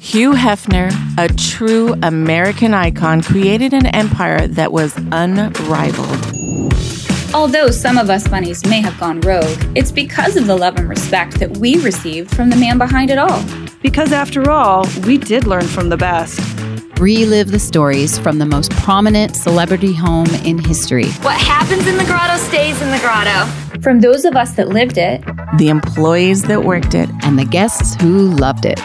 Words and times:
Hugh 0.00 0.32
Hefner, 0.32 0.92
a 1.16 1.28
true 1.34 1.94
American 2.02 2.74
icon, 2.74 3.22
created 3.22 3.72
an 3.72 3.86
empire 3.86 4.46
that 4.46 4.70
was 4.70 4.94
unrivaled. 5.10 6.42
Although 7.34 7.70
some 7.70 7.96
of 7.96 8.10
us 8.10 8.28
bunnies 8.28 8.62
may 8.66 8.82
have 8.82 8.98
gone 9.00 9.20
rogue, 9.22 9.58
it's 9.74 9.90
because 9.90 10.36
of 10.36 10.46
the 10.46 10.54
love 10.54 10.76
and 10.76 10.86
respect 10.86 11.40
that 11.40 11.56
we 11.56 11.82
received 11.82 12.34
from 12.34 12.50
the 12.50 12.56
man 12.56 12.76
behind 12.76 13.10
it 13.10 13.16
all. 13.16 13.42
Because 13.80 14.12
after 14.12 14.50
all, 14.50 14.86
we 15.06 15.16
did 15.16 15.46
learn 15.46 15.66
from 15.66 15.88
the 15.88 15.96
best. 15.96 16.38
Relive 17.00 17.50
the 17.50 17.58
stories 17.58 18.18
from 18.18 18.38
the 18.38 18.44
most 18.44 18.70
prominent 18.72 19.34
celebrity 19.34 19.94
home 19.94 20.28
in 20.44 20.58
history. 20.58 21.08
What 21.22 21.40
happens 21.40 21.86
in 21.86 21.96
the 21.96 22.04
grotto 22.04 22.36
stays 22.36 22.80
in 22.82 22.90
the 22.90 22.98
grotto. 22.98 23.46
From 23.80 24.00
those 24.00 24.26
of 24.26 24.36
us 24.36 24.52
that 24.52 24.68
lived 24.68 24.98
it, 24.98 25.24
the 25.58 25.68
employees 25.68 26.42
that 26.44 26.64
worked 26.64 26.94
it, 26.94 27.10
and 27.22 27.38
the 27.38 27.44
guests 27.44 27.94
who 28.00 28.30
loved 28.30 28.64
it. 28.64 28.80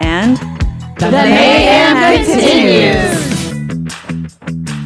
And 0.00 0.36
the, 0.98 1.06
the 1.06 1.10
mayhem 1.10 2.24
continues. 2.24 3.40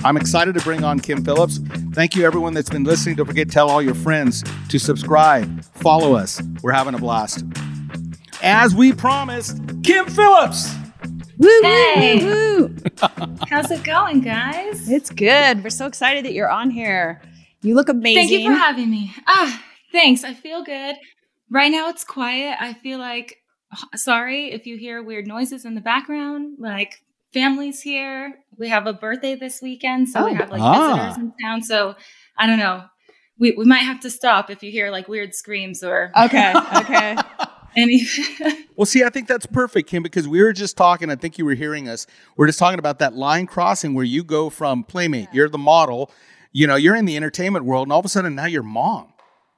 I'm 0.05 0.17
excited 0.17 0.55
to 0.55 0.61
bring 0.61 0.85
on 0.85 1.01
Kim 1.01 1.25
Phillips. 1.25 1.59
Thank 1.93 2.15
you, 2.15 2.25
everyone 2.25 2.53
that's 2.55 2.69
been 2.69 2.85
listening. 2.85 3.17
Don't 3.17 3.27
forget, 3.27 3.51
tell 3.51 3.71
all 3.71 3.81
your 3.81 3.95
friends 3.95 4.45
to 4.69 4.79
subscribe, 4.79 5.65
follow 5.65 6.15
us. 6.15 6.43
We're 6.63 6.73
having 6.73 6.95
a 6.95 6.99
blast. 6.99 7.45
As 8.43 8.75
we 8.75 8.93
promised, 8.93 9.61
Kim 9.83 10.07
Phillips. 10.07 10.73
Woo, 11.39 11.49
hey. 11.63 12.25
woo, 12.25 12.67
woo. 12.69 12.77
How's 13.49 13.71
it 13.71 13.83
going, 13.83 14.21
guys? 14.21 14.89
It's 14.89 15.11
good. 15.11 15.65
We're 15.65 15.71
so 15.71 15.87
excited 15.87 16.25
that 16.27 16.33
you're 16.33 16.51
on 16.51 16.71
here. 16.71 17.23
You 17.63 17.75
look 17.75 17.89
amazing. 17.89 18.29
Thank 18.29 18.43
you 18.43 18.51
for 18.51 18.57
having 18.57 18.91
me. 18.91 19.13
Ah, 19.27 19.65
thanks. 19.91 20.23
I 20.23 20.35
feel 20.35 20.63
good. 20.63 20.97
Right 21.51 21.71
now 21.71 21.89
it's 21.89 22.05
quiet. 22.05 22.57
I 22.61 22.75
feel 22.75 22.99
like 22.99 23.39
sorry 23.95 24.53
if 24.53 24.67
you 24.67 24.77
hear 24.77 25.03
weird 25.03 25.27
noises 25.27 25.65
in 25.65 25.75
the 25.75 25.81
background. 25.81 26.57
Like 26.59 27.03
family's 27.33 27.83
here. 27.83 28.35
We 28.57 28.69
have 28.69 28.87
a 28.87 28.93
birthday 28.93 29.35
this 29.35 29.61
weekend, 29.61 30.09
so 30.09 30.21
oh. 30.21 30.31
we 30.31 30.35
have 30.35 30.51
like 30.51 30.63
ah. 30.63 30.97
visitors 30.97 31.17
in 31.19 31.33
town. 31.43 31.63
So 31.63 31.95
I 32.39 32.47
don't 32.47 32.59
know. 32.59 32.85
We 33.39 33.53
we 33.53 33.65
might 33.65 33.79
have 33.79 34.01
to 34.01 34.11
stop 34.11 34.51
if 34.51 34.63
you 34.63 34.71
hear 34.71 34.91
like 34.91 35.09
weird 35.09 35.35
screams 35.35 35.83
or 35.83 36.13
Okay. 36.17 36.55
Okay. 36.77 37.17
Any 37.77 38.07
well, 38.77 38.87
see, 38.87 39.03
I 39.03 39.09
think 39.09 39.27
that's 39.27 39.47
perfect, 39.47 39.89
Kim, 39.89 40.05
because 40.05 40.29
we 40.29 40.41
were 40.41 40.53
just 40.53 40.77
talking. 40.77 41.11
I 41.11 41.17
think 41.17 41.39
you 41.39 41.45
were 41.45 41.55
hearing 41.55 41.89
us. 41.89 42.07
We're 42.37 42.47
just 42.47 42.61
talking 42.61 42.79
about 42.79 43.01
that 43.01 43.15
line 43.15 43.49
crossing 43.49 43.95
where 43.95 44.05
you 44.05 44.23
go 44.23 44.49
from 44.49 44.85
playmate, 44.85 45.29
you're 45.33 45.49
the 45.49 45.59
model, 45.59 46.13
you 46.53 46.69
know, 46.69 46.77
you're 46.77 46.95
in 46.95 47.05
the 47.05 47.17
entertainment 47.17 47.65
world, 47.65 47.87
and 47.89 47.93
all 47.93 47.99
of 47.99 48.05
a 48.05 48.09
sudden 48.09 48.37
now 48.37 48.47
you're 48.47 48.63
mom 48.63 49.14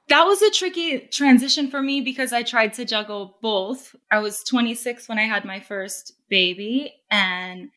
that 0.09 0.23
was 0.23 0.41
a 0.41 0.51
tricky 0.51 1.07
transition 1.11 1.69
for 1.69 1.81
me 1.81 2.01
because 2.01 2.31
I 2.31 2.43
tried 2.43 2.73
to 2.73 2.85
juggle 2.85 3.37
both. 3.41 3.95
I 4.09 4.19
was 4.19 4.43
26 4.43 5.09
when 5.09 5.19
I 5.19 5.23
had 5.23 5.43
my 5.43 5.59
first 5.59 6.13
baby. 6.29 6.93
And 7.11 7.69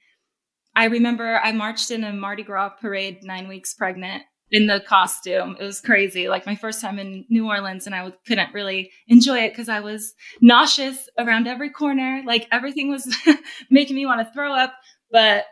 I 0.76 0.84
remember 0.84 1.40
I 1.42 1.52
marched 1.52 1.90
in 1.90 2.04
a 2.04 2.12
Mardi 2.12 2.44
Gras 2.44 2.70
parade 2.80 3.24
nine 3.24 3.48
weeks 3.48 3.74
pregnant 3.74 4.22
in 4.52 4.66
the 4.66 4.80
costume. 4.80 5.56
It 5.58 5.64
was 5.64 5.80
crazy. 5.80 6.28
Like 6.28 6.46
my 6.46 6.54
first 6.54 6.80
time 6.80 6.98
in 6.98 7.24
New 7.28 7.48
Orleans, 7.48 7.86
and 7.86 7.94
I 7.94 8.12
couldn't 8.26 8.54
really 8.54 8.90
enjoy 9.08 9.38
it 9.40 9.50
because 9.50 9.68
I 9.68 9.80
was 9.80 10.14
nauseous 10.40 11.08
around 11.18 11.48
every 11.48 11.70
corner. 11.70 12.22
Like 12.24 12.46
everything 12.52 12.90
was 12.90 13.12
making 13.70 13.96
me 13.96 14.06
want 14.06 14.26
to 14.26 14.32
throw 14.32 14.52
up. 14.52 14.74
But 15.10 15.46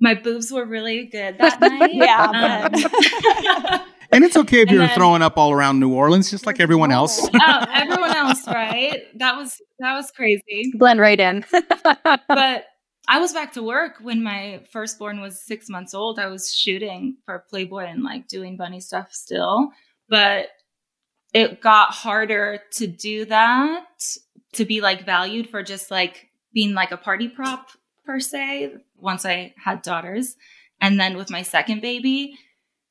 my 0.00 0.14
boobs 0.14 0.50
were 0.52 0.64
really 0.64 1.06
good 1.06 1.38
that 1.38 1.60
night. 1.60 1.94
yeah. 1.94 2.70
Um, 3.72 3.80
And 4.12 4.24
it's 4.24 4.36
okay 4.36 4.62
if 4.62 4.70
you're 4.70 4.86
then, 4.86 4.94
throwing 4.96 5.22
up 5.22 5.36
all 5.36 5.52
around 5.52 5.80
New 5.80 5.92
Orleans, 5.92 6.30
just 6.30 6.46
like 6.46 6.60
everyone 6.60 6.92
else. 6.92 7.28
oh, 7.32 7.64
everyone 7.74 8.14
else, 8.14 8.46
right? 8.46 9.02
That 9.18 9.36
was 9.36 9.60
that 9.78 9.94
was 9.94 10.10
crazy. 10.10 10.72
Blend 10.74 11.00
right 11.00 11.18
in. 11.18 11.44
but 11.52 12.64
I 13.08 13.20
was 13.20 13.32
back 13.32 13.52
to 13.52 13.62
work 13.62 13.94
when 14.00 14.22
my 14.22 14.62
firstborn 14.72 15.20
was 15.20 15.40
six 15.40 15.68
months 15.68 15.94
old. 15.94 16.18
I 16.18 16.26
was 16.26 16.54
shooting 16.54 17.16
for 17.24 17.44
Playboy 17.50 17.84
and 17.84 18.02
like 18.02 18.28
doing 18.28 18.56
bunny 18.56 18.80
stuff 18.80 19.12
still, 19.12 19.70
but 20.08 20.48
it 21.32 21.60
got 21.60 21.92
harder 21.92 22.60
to 22.72 22.86
do 22.86 23.24
that 23.26 23.86
to 24.54 24.64
be 24.64 24.80
like 24.80 25.04
valued 25.04 25.48
for 25.50 25.62
just 25.62 25.90
like 25.90 26.30
being 26.52 26.74
like 26.74 26.90
a 26.90 26.96
party 26.96 27.28
prop 27.28 27.68
per 28.04 28.18
se 28.18 28.74
once 28.96 29.26
I 29.26 29.54
had 29.62 29.82
daughters. 29.82 30.36
And 30.80 30.98
then 30.98 31.16
with 31.16 31.30
my 31.30 31.42
second 31.42 31.82
baby, 31.82 32.38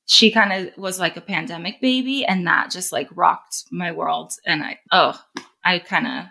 she 0.05 0.31
kind 0.31 0.53
of 0.53 0.77
was 0.77 0.99
like 0.99 1.17
a 1.17 1.21
pandemic 1.21 1.81
baby 1.81 2.25
and 2.25 2.45
that 2.45 2.71
just 2.71 2.91
like 2.91 3.07
rocked 3.15 3.63
my 3.71 3.91
world 3.91 4.31
and 4.45 4.63
i 4.63 4.77
oh 4.91 5.19
i 5.63 5.79
kind 5.79 6.07
of 6.07 6.25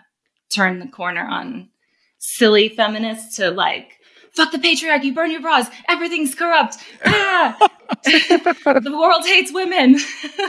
turned 0.53 0.81
the 0.81 0.87
corner 0.87 1.25
on 1.25 1.69
silly 2.17 2.69
feminists 2.69 3.37
to 3.37 3.51
like 3.51 3.99
fuck 4.33 4.51
the 4.51 4.57
patriarchy 4.57 5.13
burn 5.13 5.31
your 5.31 5.41
bras 5.41 5.67
everything's 5.87 6.35
corrupt 6.35 6.77
ah! 7.05 7.55
the 8.03 8.97
world 8.97 9.25
hates 9.25 9.53
women 9.53 9.97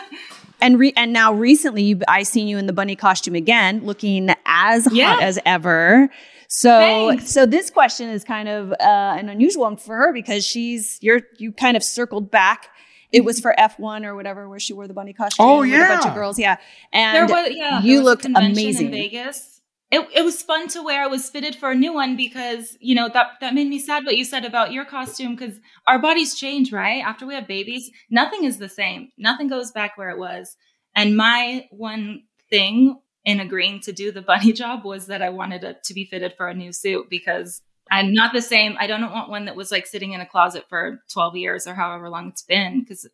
and 0.61 0.79
re- 0.79 0.93
and 0.97 1.13
now 1.13 1.33
recently 1.33 1.83
you 1.83 2.01
I 2.09 2.23
seen 2.23 2.49
you 2.49 2.59
in 2.59 2.67
the 2.67 2.73
bunny 2.73 2.97
costume 2.97 3.35
again 3.35 3.85
looking 3.85 4.31
as 4.47 4.91
yeah. 4.93 5.15
hot 5.15 5.23
as 5.23 5.39
ever 5.45 6.09
so 6.49 7.09
Thanks. 7.09 7.31
so 7.31 7.45
this 7.45 7.71
question 7.71 8.09
is 8.09 8.25
kind 8.25 8.49
of 8.49 8.73
uh, 8.73 9.17
an 9.19 9.29
unusual 9.29 9.65
one 9.65 9.77
for 9.77 9.97
her 9.97 10.13
because 10.13 10.47
she's 10.47 10.99
you're 11.03 11.23
you 11.39 11.53
kind 11.53 11.77
of 11.77 11.83
circled 11.83 12.31
back 12.31 12.69
it 13.17 13.21
mm-hmm. 13.21 13.27
was 13.27 13.41
for 13.41 13.55
F1 13.59 14.05
or 14.05 14.15
whatever, 14.15 14.47
where 14.47 14.59
she 14.59 14.75
wore 14.75 14.87
the 14.87 14.93
bunny 14.93 15.15
costume. 15.15 15.47
Oh 15.47 15.63
yeah, 15.63 15.87
a 15.87 15.97
bunch 15.97 16.07
of 16.07 16.15
girls. 16.15 16.39
Yeah, 16.39 16.59
and 16.93 17.31
was, 17.31 17.49
yeah, 17.51 17.81
you 17.81 18.03
looked 18.03 18.27
amazing 18.27 18.87
in 18.87 18.93
Vegas. 18.93 19.63
It, 19.91 20.07
it 20.15 20.23
was 20.23 20.43
fun 20.43 20.69
to 20.69 20.83
wear. 20.83 21.05
I 21.05 21.07
was 21.07 21.31
fitted 21.31 21.55
for 21.55 21.71
a 21.71 21.75
new 21.75 21.95
one 21.95 22.17
because 22.17 22.77
you 22.79 22.95
know 22.95 23.09
that 23.09 23.29
that 23.41 23.55
made 23.55 23.69
me 23.69 23.79
sad 23.79 24.05
what 24.05 24.19
you 24.19 24.25
said 24.25 24.45
about 24.45 24.73
your 24.73 24.85
costume 24.85 25.35
because 25.35 25.59
our 25.87 25.99
bodies 25.99 26.35
change, 26.35 26.73
right? 26.73 27.03
After 27.03 27.27
we 27.27 27.35
have 27.35 27.49
babies, 27.49 27.91
nothing 28.11 28.45
is 28.45 28.59
the 28.59 28.69
same. 28.69 29.09
Nothing 29.17 29.49
goes 29.49 29.73
back 29.73 29.97
where 29.97 30.11
it 30.11 30.19
was. 30.19 30.57
And 30.95 31.17
my 31.17 31.67
one 31.71 32.25
thing 32.51 33.01
in 33.25 33.41
agreeing 33.41 33.81
to 33.81 33.93
do 33.93 34.13
the 34.13 34.23
bunny 34.23 34.53
job 34.63 34.85
was 34.85 35.07
that 35.07 35.23
I 35.23 35.31
wanted 35.31 35.65
it 35.65 35.85
to 35.85 35.95
be 35.95 36.05
fitted 36.05 36.35
for 36.37 36.49
a 36.49 36.55
new 36.55 36.73
suit 36.73 37.09
because 37.09 37.63
I'm 37.91 38.13
not 38.13 38.33
the 38.33 38.43
same. 38.43 38.77
I 38.79 38.87
don't 38.87 39.13
want 39.13 39.31
one 39.31 39.45
that 39.45 39.57
was 39.57 39.71
like 39.71 39.87
sitting 39.87 40.13
in 40.13 40.21
a 40.21 40.27
closet 40.27 40.65
for 40.69 41.01
12 41.13 41.37
years 41.37 41.67
or 41.67 41.75
however 41.75 42.09
long 42.11 42.29
it's 42.29 42.43
been 42.43 42.81
because 42.81 43.09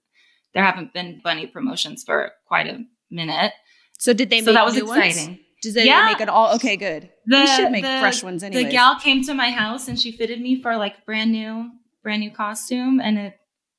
there 0.55 0.65
haven't 0.65 0.95
been 0.95 1.21
bunny 1.23 1.47
promotions 1.47 2.03
for 2.05 2.33
quite 2.47 2.67
a 2.67 2.85
minute. 3.11 3.53
So 3.99 4.13
did 4.13 4.31
they 4.31 4.39
make 4.39 4.47
so 4.47 4.53
that 4.53 4.65
was 4.65 4.77
exciting. 4.77 5.27
Ones? 5.27 5.39
Did 5.63 5.75
they 5.75 5.87
yeah. 5.87 6.07
make 6.07 6.21
it 6.21 6.29
all 6.29 6.55
okay? 6.57 6.77
Good. 6.77 7.11
The, 7.27 7.37
they 7.37 7.47
should 7.47 7.71
make 7.71 7.85
the, 7.85 7.99
fresh 8.01 8.23
ones 8.23 8.43
anyway. 8.43 8.65
The 8.65 8.71
gal 8.71 8.99
came 8.99 9.23
to 9.25 9.35
my 9.35 9.51
house 9.51 9.87
and 9.87 9.99
she 10.01 10.11
fitted 10.11 10.41
me 10.41 10.61
for 10.61 10.77
like 10.77 11.05
brand 11.07 11.31
new, 11.31 11.71
brand 12.03 12.21
new 12.21 12.33
costume, 12.33 13.01
and 13.01 13.19
it 13.19 13.35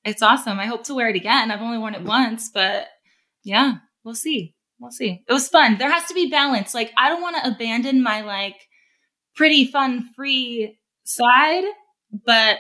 it's 0.06 0.22
awesome. 0.22 0.60
I 0.60 0.66
hope 0.66 0.84
to 0.86 0.94
wear 0.94 1.10
it 1.10 1.16
again. 1.16 1.52
I've 1.52 1.62
only 1.62 1.78
worn 1.78 1.96
it 1.96 2.04
once, 2.04 2.50
but 2.54 2.88
yeah, 3.44 3.76
we'll 4.04 4.16
see. 4.16 4.56
We'll 4.80 4.92
see. 4.92 5.24
It 5.28 5.34
was 5.34 5.48
fun. 5.48 5.78
There 5.78 5.92
has 5.92 6.06
to 6.06 6.14
be 6.14 6.30
balance. 6.30 6.74
Like 6.74 6.94
I 6.98 7.10
don't 7.10 7.22
want 7.22 7.38
to 7.38 7.50
abandon 7.50 8.02
my 8.02 8.22
like 8.22 8.56
pretty 9.36 9.66
fun, 9.66 10.10
free 10.16 10.78
side, 11.04 11.66
but 12.26 12.58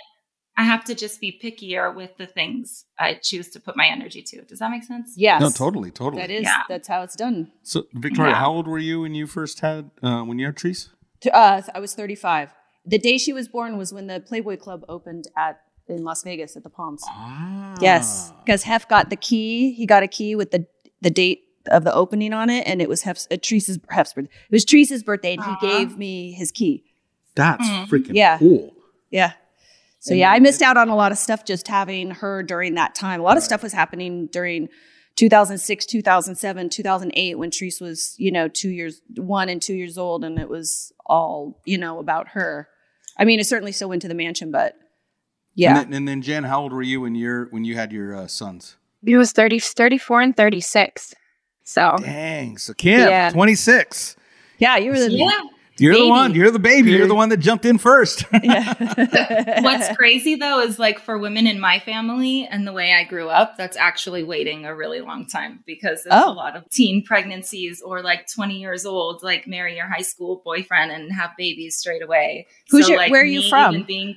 I 0.55 0.63
have 0.63 0.83
to 0.85 0.95
just 0.95 1.19
be 1.19 1.39
pickier 1.43 1.93
with 1.95 2.15
the 2.17 2.27
things 2.27 2.85
I 2.99 3.15
choose 3.15 3.49
to 3.49 3.59
put 3.59 3.75
my 3.75 3.87
energy 3.87 4.21
to. 4.21 4.43
Does 4.43 4.59
that 4.59 4.69
make 4.69 4.83
sense? 4.83 5.13
Yes. 5.17 5.41
No, 5.41 5.49
totally, 5.49 5.89
totally. 5.89 6.21
That 6.21 6.29
is. 6.29 6.43
Yeah. 6.43 6.61
That's 6.69 6.87
how 6.87 7.01
it's 7.01 7.15
done. 7.15 7.51
So, 7.63 7.87
Victoria, 7.93 8.33
yeah. 8.33 8.39
how 8.39 8.51
old 8.51 8.67
were 8.67 8.77
you 8.77 9.01
when 9.01 9.15
you 9.15 9.25
first 9.25 9.61
had 9.61 9.89
uh, 10.03 10.21
when 10.21 10.37
you 10.39 10.45
had 10.45 10.55
Treese? 10.55 10.89
Uh, 11.31 11.61
I 11.73 11.79
was 11.79 11.95
thirty-five. 11.95 12.53
The 12.85 12.99
day 12.99 13.17
she 13.17 13.33
was 13.33 13.47
born 13.47 13.77
was 13.77 13.93
when 13.93 14.07
the 14.07 14.19
Playboy 14.19 14.57
Club 14.57 14.83
opened 14.89 15.25
at 15.37 15.61
in 15.87 16.03
Las 16.03 16.23
Vegas 16.23 16.55
at 16.55 16.63
the 16.63 16.69
Palms. 16.69 17.01
Ah. 17.07 17.75
Yes, 17.81 18.31
because 18.45 18.63
Hef 18.63 18.87
got 18.87 19.09
the 19.09 19.15
key. 19.15 19.73
He 19.73 19.85
got 19.85 20.03
a 20.03 20.07
key 20.07 20.35
with 20.35 20.51
the 20.51 20.67
the 21.01 21.09
date 21.09 21.43
of 21.67 21.83
the 21.83 21.93
opening 21.93 22.33
on 22.33 22.49
it, 22.49 22.67
and 22.67 22.81
it 22.81 22.89
was 22.89 23.03
Hef's 23.03 23.27
uh, 23.31 23.37
Treese's 23.41 23.79
Hef's 23.89 24.13
birthday. 24.13 24.31
It 24.49 24.51
was 24.51 24.65
Treese's 24.65 25.01
birthday, 25.01 25.33
and 25.33 25.41
uh-huh. 25.41 25.55
he 25.61 25.67
gave 25.67 25.97
me 25.97 26.33
his 26.33 26.51
key. 26.51 26.83
That's 27.35 27.67
mm. 27.67 27.87
freaking 27.87 28.13
yeah. 28.13 28.37
cool. 28.37 28.73
Yeah. 29.09 29.33
So 29.99 30.11
and 30.11 30.19
yeah, 30.19 30.31
I 30.31 30.39
missed 30.39 30.61
out 30.61 30.75
on 30.75 30.89
a 30.89 30.95
lot 30.95 31.11
of 31.11 31.17
stuff 31.17 31.45
just 31.45 31.67
having 31.67 32.11
her 32.11 32.43
during 32.43 32.75
that 32.75 32.93
time. 32.93 33.21
A 33.21 33.23
lot 33.23 33.31
right. 33.31 33.37
of 33.37 33.43
stuff 33.43 33.63
was 33.63 33.71
happening 33.71 34.27
during 34.27 34.67
2006, 35.15 35.85
2007, 35.85 36.69
2008 36.69 37.35
when 37.35 37.49
Treese 37.49 37.79
was, 37.79 38.15
you 38.17 38.31
know, 38.31 38.47
2 38.47 38.69
years 38.69 39.01
1 39.15 39.49
and 39.49 39.61
2 39.61 39.73
years 39.73 39.97
old 39.97 40.23
and 40.23 40.39
it 40.39 40.49
was 40.49 40.91
all, 41.05 41.61
you 41.65 41.77
know, 41.77 41.99
about 41.99 42.29
her. 42.29 42.67
I 43.17 43.25
mean, 43.25 43.39
it 43.39 43.45
certainly 43.45 43.71
still 43.71 43.89
went 43.89 44.01
to 44.01 44.07
the 44.07 44.15
mansion, 44.15 44.51
but 44.51 44.75
yeah. 45.55 45.69
And 45.69 45.77
then, 45.77 45.93
and 45.93 46.07
then 46.07 46.21
Jenn, 46.21 46.43
how 46.43 46.61
old 46.61 46.73
were 46.73 46.81
you 46.81 47.01
when 47.01 47.15
you 47.15 47.47
when 47.51 47.63
you 47.63 47.75
had 47.75 47.91
your 47.91 48.15
uh, 48.15 48.27
sons? 48.27 48.75
He 49.05 49.15
was 49.15 49.31
30 49.31 49.59
34 49.59 50.21
and 50.21 50.35
36. 50.35 51.13
So 51.63 51.95
Dang. 51.99 52.57
So 52.57 52.73
Kim, 52.73 53.07
yeah. 53.07 53.29
26. 53.29 54.15
Yeah, 54.57 54.77
you 54.77 54.91
were 54.91 54.99
the 54.99 55.11
Yeah. 55.11 55.41
You're 55.79 55.95
the 55.95 56.07
one. 56.07 56.35
You're 56.35 56.51
the 56.51 56.59
baby. 56.59 56.91
You're 56.91 57.07
the 57.07 57.15
one 57.15 57.29
that 57.29 57.37
jumped 57.37 57.65
in 57.65 57.77
first. 57.77 58.25
Yeah. 58.43 58.73
What's 59.61 59.95
crazy 59.97 60.35
though 60.35 60.59
is 60.61 60.77
like 60.79 60.99
for 60.99 61.17
women 61.17 61.47
in 61.47 61.59
my 61.59 61.79
family 61.79 62.45
and 62.49 62.67
the 62.67 62.73
way 62.73 62.93
I 62.93 63.03
grew 63.05 63.29
up, 63.29 63.57
that's 63.57 63.77
actually 63.77 64.23
waiting 64.23 64.65
a 64.65 64.75
really 64.75 65.01
long 65.01 65.25
time 65.25 65.63
because 65.65 66.03
there's 66.03 66.21
Oh. 66.23 66.31
a 66.31 66.33
lot 66.33 66.55
of 66.55 66.69
teen 66.69 67.03
pregnancies 67.03 67.81
or 67.81 68.01
like 68.01 68.27
20 68.33 68.55
years 68.59 68.85
old, 68.85 69.23
like 69.23 69.47
marry 69.47 69.75
your 69.77 69.87
high 69.87 70.01
school 70.03 70.41
boyfriend 70.45 70.91
and 70.91 71.11
have 71.13 71.31
babies 71.37 71.77
straight 71.77 72.03
away. 72.03 72.47
Who's 72.69 72.87
your- 72.89 72.97
like, 72.97 73.11
where 73.11 73.21
are 73.21 73.25
you 73.25 73.47
from? 73.49 73.83
Being, 73.83 74.15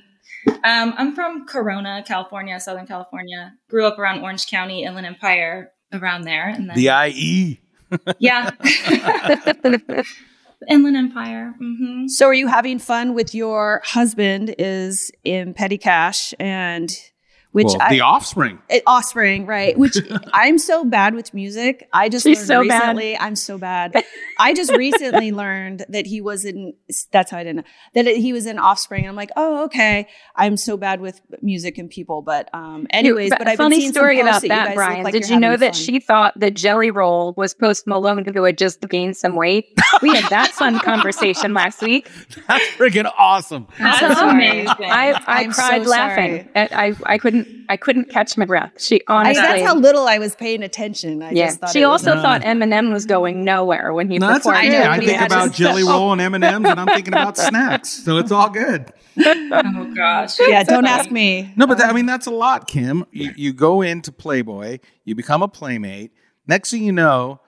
um, 0.63 0.93
I'm 0.97 1.15
from 1.15 1.45
Corona, 1.47 2.03
California, 2.05 2.59
Southern 2.59 2.85
California. 2.87 3.53
Grew 3.69 3.85
up 3.87 3.97
around 3.97 4.21
Orange 4.21 4.47
County, 4.47 4.83
Inland 4.83 5.07
Empire, 5.07 5.71
around 5.93 6.23
there, 6.23 6.47
and 6.49 6.69
then 6.69 6.75
the. 6.75 6.89
IE. 6.89 7.61
yeah, 8.19 8.51
Inland 10.69 10.97
Empire. 10.97 11.53
hmm 11.59 12.07
So 12.07 12.27
are 12.27 12.33
you 12.33 12.47
having 12.47 12.79
fun 12.79 13.13
with 13.13 13.35
your 13.35 13.81
husband 13.85 14.55
is 14.57 15.11
in 15.23 15.53
petty 15.53 15.77
cash 15.77 16.33
and 16.39 16.89
which 17.53 17.67
well, 17.67 17.77
I, 17.81 17.89
the 17.89 18.01
offspring. 18.01 18.59
it- 18.69 18.83
offspring, 18.85 19.47
right? 19.47 19.75
Which 19.75 19.97
I'm 20.33 20.59
so 20.59 20.83
bad 20.85 21.15
with 21.15 21.33
music. 21.33 21.87
I 21.91 22.07
just 22.07 22.23
She's 22.23 22.37
learned 22.47 22.47
so 22.47 22.67
bad. 22.67 22.79
recently. 22.81 23.17
I'm 23.17 23.35
so 23.35 23.57
bad. 23.57 24.03
I 24.37 24.53
just 24.53 24.71
recently 24.73 25.31
learned 25.43 25.83
that 25.89 26.05
he 26.05 26.21
was 26.21 26.45
in. 26.45 26.73
That's 27.11 27.31
how 27.31 27.37
I 27.39 27.43
didn't 27.43 27.55
know 27.55 27.63
that 27.95 28.05
it, 28.05 28.17
he 28.17 28.31
was 28.31 28.45
in 28.45 28.59
Offspring. 28.59 29.03
And 29.05 29.09
I'm 29.09 29.15
like, 29.15 29.31
oh, 29.35 29.63
okay. 29.63 30.07
I'm 30.35 30.55
so 30.55 30.77
bad 30.77 30.99
with 31.01 31.19
music 31.41 31.79
and 31.79 31.89
people, 31.89 32.21
but 32.21 32.47
um, 32.53 32.85
anyways. 32.91 33.31
But 33.31 33.39
But 33.39 33.47
I've 33.47 33.57
funny 33.57 33.77
been 33.77 33.81
seeing 33.81 33.93
some 33.93 34.01
story 34.01 34.21
posts 34.21 34.43
about 34.43 34.55
that, 34.55 34.65
that, 34.67 34.75
Brian. 34.75 35.03
like 35.03 35.13
Did 35.13 35.27
you're 35.29 35.39
know 35.39 35.57
that 35.57 35.73
fun. 35.73 35.81
she 35.83 35.99
thought 35.99 36.39
that 36.39 36.53
Jelly 36.53 36.91
Roll 36.91 37.33
was 37.37 37.55
Post 37.55 37.87
Malone 37.87 38.25
who 38.25 38.43
had 38.43 38.57
just 38.57 38.81
gained 38.87 39.17
some 39.17 39.35
weight? 39.35 39.65
We 40.01 40.09
had 40.15 40.29
that 40.29 40.51
fun 40.51 40.79
conversation 40.79 41.53
last 41.53 41.81
week. 41.81 42.09
That's 42.47 42.63
freaking 42.75 43.11
awesome. 43.17 43.67
That's 43.79 43.99
So 43.99 44.29
amazing. 44.29 44.67
I, 44.69 45.11
I 45.13 45.43
I'm 45.43 45.51
cried 45.51 45.83
so 45.83 45.89
laughing. 45.89 46.37
sorry. 46.43 46.49
And 46.55 46.69
I 46.73 46.93
I 47.05 47.17
couldn't 47.17 47.47
I 47.69 47.77
couldn't 47.77 48.09
catch 48.09 48.37
my 48.37 48.45
breath. 48.45 48.71
She 48.77 49.01
I, 49.07 49.13
honestly. 49.13 49.41
that's 49.41 49.63
how 49.63 49.75
little 49.75 50.07
I 50.07 50.17
was 50.19 50.35
paying 50.35 50.63
attention. 50.63 51.21
I 51.21 51.31
yeah. 51.31 51.45
just 51.47 51.59
thought 51.59 51.71
She 51.71 51.81
it 51.81 51.87
was- 51.87 52.05
also 52.07 52.15
No. 52.15 52.21
thought 52.21 52.41
Eminem 52.41 52.91
was 52.93 53.05
going 53.05 53.43
nowhere 53.43 53.93
when 53.93 54.09
he 54.09 54.19
No, 54.19 54.27
that's 54.27 54.45
performed. 54.45 54.67
okay. 54.67 54.69
know, 54.83 54.89
I 54.91 54.97
but 54.97 55.05
think 55.05 55.19
yeah, 55.19 55.25
about 55.25 55.45
just- 55.47 55.57
Jelly 55.57 55.83
Roll 55.83 56.11
and 56.13 56.21
M&M's 56.21 56.69
and 56.69 56.79
I'm 56.79 56.87
thinking 56.87 57.13
about 57.13 57.37
snacks. 57.37 57.89
So 57.89 58.17
it's 58.17 58.31
all 58.31 58.49
good. 58.49 58.91
oh 59.19 59.93
gosh. 59.95 60.37
yeah, 60.47 60.63
don't 60.63 60.85
ask 60.85 61.09
me. 61.11 61.51
No, 61.55 61.65
but 61.67 61.79
that, 61.79 61.89
I 61.89 61.93
mean 61.93 62.05
that's 62.05 62.27
a 62.27 62.31
lot, 62.31 62.67
Kim. 62.67 63.05
You, 63.11 63.31
you 63.35 63.53
go 63.53 63.81
into 63.81 64.11
Playboy, 64.11 64.79
you 65.05 65.15
become 65.15 65.41
a 65.41 65.47
playmate. 65.47 66.11
Next 66.47 66.71
thing 66.71 66.83
you 66.83 66.91
know, 66.91 67.41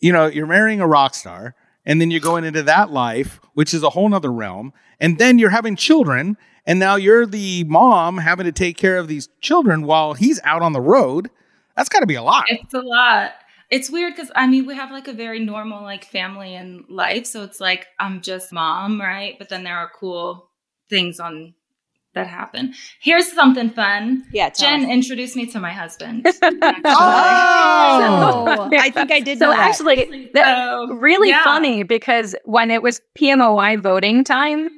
you 0.00 0.12
know 0.12 0.26
you're 0.26 0.46
marrying 0.46 0.80
a 0.80 0.86
rock 0.86 1.14
star, 1.14 1.54
and 1.88 2.00
then 2.00 2.10
you're 2.10 2.20
going 2.20 2.44
into 2.44 2.62
that 2.64 2.90
life, 2.90 3.40
which 3.54 3.72
is 3.72 3.82
a 3.82 3.90
whole 3.90 4.08
nother 4.08 4.30
realm. 4.30 4.72
And 5.00 5.18
then 5.18 5.38
you're 5.38 5.50
having 5.50 5.74
children, 5.74 6.36
and 6.66 6.78
now 6.78 6.96
you're 6.96 7.26
the 7.26 7.64
mom 7.64 8.18
having 8.18 8.44
to 8.44 8.52
take 8.52 8.76
care 8.76 8.98
of 8.98 9.08
these 9.08 9.28
children 9.40 9.82
while 9.82 10.12
he's 10.12 10.38
out 10.44 10.60
on 10.60 10.74
the 10.74 10.80
road. 10.80 11.30
That's 11.74 11.88
got 11.88 12.00
to 12.00 12.06
be 12.06 12.14
a 12.14 12.22
lot. 12.22 12.44
It's 12.48 12.74
a 12.74 12.80
lot. 12.80 13.32
It's 13.70 13.90
weird 13.90 14.14
because 14.14 14.30
I 14.34 14.46
mean 14.46 14.66
we 14.66 14.74
have 14.74 14.90
like 14.90 15.08
a 15.08 15.12
very 15.12 15.40
normal 15.40 15.82
like 15.82 16.04
family 16.04 16.54
and 16.54 16.84
life, 16.88 17.26
so 17.26 17.42
it's 17.42 17.60
like 17.60 17.86
I'm 17.98 18.20
just 18.20 18.52
mom, 18.52 19.00
right? 19.00 19.36
But 19.38 19.48
then 19.48 19.64
there 19.64 19.76
are 19.76 19.90
cool 19.98 20.50
things 20.90 21.20
on 21.20 21.54
that 22.18 22.26
happen. 22.26 22.74
Here's 23.00 23.32
something 23.32 23.70
fun. 23.70 24.24
Yeah, 24.32 24.50
Jenn 24.50 24.84
us. 24.84 24.90
introduced 24.90 25.36
me 25.36 25.46
to 25.46 25.58
my 25.60 25.72
husband. 25.72 26.26
Oh, 26.84 28.68
I 28.72 28.90
think 28.90 29.10
I 29.10 29.20
did 29.20 29.38
So 29.38 29.46
know 29.46 29.50
that. 29.52 29.60
actually, 29.70 30.30
that, 30.34 30.56
So, 30.56 30.94
really 30.94 31.30
yeah. 31.30 31.44
funny 31.44 31.82
because 31.82 32.34
when 32.44 32.70
it 32.70 32.82
was 32.82 33.00
PMOY 33.18 33.80
voting 33.80 34.24
time, 34.24 34.68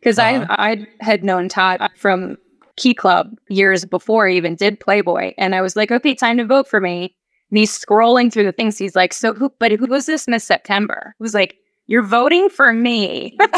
because 0.00 0.18
Uh-huh. 0.18 0.46
I 0.50 0.70
I 0.72 0.86
had 1.00 1.24
known 1.24 1.48
Todd 1.48 1.80
from 1.96 2.36
Key 2.76 2.94
Club 2.94 3.36
years 3.48 3.84
before 3.84 4.26
he 4.28 4.36
even 4.36 4.54
did 4.54 4.80
Playboy, 4.80 5.32
and 5.38 5.54
I 5.54 5.60
was 5.60 5.76
like, 5.76 5.90
okay, 5.92 6.14
time 6.14 6.38
to 6.38 6.44
vote 6.46 6.68
for 6.68 6.80
me. 6.80 7.14
And 7.50 7.58
he's 7.58 7.76
scrolling 7.76 8.32
through 8.32 8.44
the 8.44 8.52
things. 8.52 8.78
He's 8.78 8.94
like, 8.96 9.12
so 9.12 9.34
who? 9.34 9.52
But 9.58 9.72
who 9.72 9.86
was 9.86 10.06
this 10.06 10.28
Miss 10.28 10.44
September? 10.44 11.14
It 11.18 11.22
was 11.22 11.34
like, 11.34 11.56
you're 11.86 12.02
voting 12.04 12.48
for 12.48 12.72
me. 12.72 13.36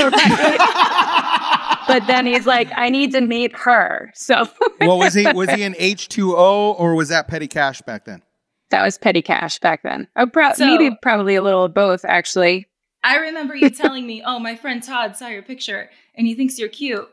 but 2.00 2.06
then 2.06 2.26
he's 2.26 2.46
like, 2.46 2.68
I 2.76 2.88
need 2.88 3.12
to 3.12 3.20
meet 3.20 3.54
her. 3.56 4.10
So 4.14 4.46
well, 4.80 4.98
was 4.98 5.14
he 5.14 5.30
was 5.32 5.50
he 5.50 5.62
in 5.68 5.74
H 5.78 6.08
two 6.08 6.36
O 6.36 6.72
or 6.72 6.94
was 6.94 7.08
that 7.10 7.28
petty 7.28 7.48
cash 7.48 7.80
back 7.82 8.04
then? 8.04 8.22
that 8.70 8.82
was 8.82 8.96
petty 8.96 9.20
cash 9.20 9.58
back 9.58 9.82
then. 9.82 10.08
Oh, 10.16 10.26
pro- 10.26 10.54
So- 10.54 10.64
maybe 10.66 10.96
probably 11.02 11.34
a 11.34 11.42
little 11.42 11.64
of 11.64 11.74
both, 11.74 12.04
actually. 12.06 12.66
I 13.04 13.16
remember 13.18 13.54
you 13.54 13.68
telling 13.68 14.06
me, 14.06 14.22
"Oh, 14.24 14.38
my 14.38 14.54
friend 14.56 14.82
Todd 14.82 15.16
saw 15.16 15.26
your 15.28 15.42
picture 15.42 15.90
and 16.14 16.26
he 16.26 16.34
thinks 16.34 16.58
you're 16.58 16.68
cute." 16.70 17.06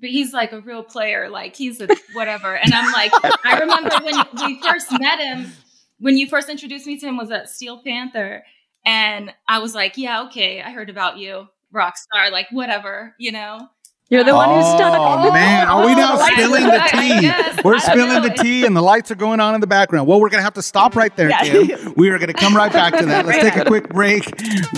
But 0.00 0.10
he's 0.10 0.32
like 0.34 0.52
a 0.52 0.60
real 0.60 0.82
player, 0.82 1.28
like 1.30 1.54
he's 1.56 1.80
a 1.80 1.88
whatever. 2.14 2.54
And 2.54 2.74
I'm 2.74 2.92
like, 2.92 3.12
I 3.44 3.58
remember 3.60 3.90
when 4.02 4.14
we 4.44 4.60
first 4.60 4.90
met 4.92 5.20
him, 5.20 5.52
when 6.00 6.16
you 6.18 6.26
first 6.28 6.48
introduced 6.50 6.86
me 6.86 6.98
to 6.98 7.06
him 7.06 7.16
was 7.16 7.30
at 7.30 7.48
Steel 7.48 7.80
Panther. 7.82 8.44
And 8.84 9.32
I 9.48 9.58
was 9.60 9.74
like, 9.74 9.96
Yeah, 9.96 10.24
okay, 10.24 10.60
I 10.60 10.70
heard 10.72 10.90
about 10.90 11.16
you, 11.18 11.48
rock 11.72 11.96
star, 11.96 12.30
like 12.30 12.46
whatever, 12.50 13.14
you 13.18 13.32
know. 13.32 13.68
You're 14.08 14.22
the 14.22 14.34
one 14.36 14.48
who's 14.50 14.64
Oh 14.64 15.32
man, 15.32 15.66
are 15.66 15.84
we 15.84 15.92
now 15.96 16.16
spilling 16.32 16.62
the 16.62 16.80
tea? 16.92 17.20
guess. 17.22 17.64
We're 17.64 17.80
spilling 17.80 18.22
the 18.22 18.30
tea, 18.40 18.64
and 18.64 18.76
the 18.76 18.80
lights 18.80 19.10
are 19.10 19.16
going 19.16 19.40
on 19.40 19.56
in 19.56 19.60
the 19.60 19.66
background. 19.66 20.06
Well, 20.06 20.20
we're 20.20 20.28
gonna 20.28 20.44
have 20.44 20.54
to 20.54 20.62
stop 20.62 20.94
right 20.94 21.14
there, 21.16 21.28
Yeah. 21.28 21.42
Kim. 21.42 21.92
We 21.96 22.10
are 22.10 22.18
gonna 22.20 22.32
come 22.32 22.54
right 22.54 22.72
back 22.72 22.96
to 22.98 23.06
that. 23.06 23.26
Let's 23.26 23.38
take 23.42 23.56
a 23.56 23.64
quick 23.66 23.88
break. 23.88 24.22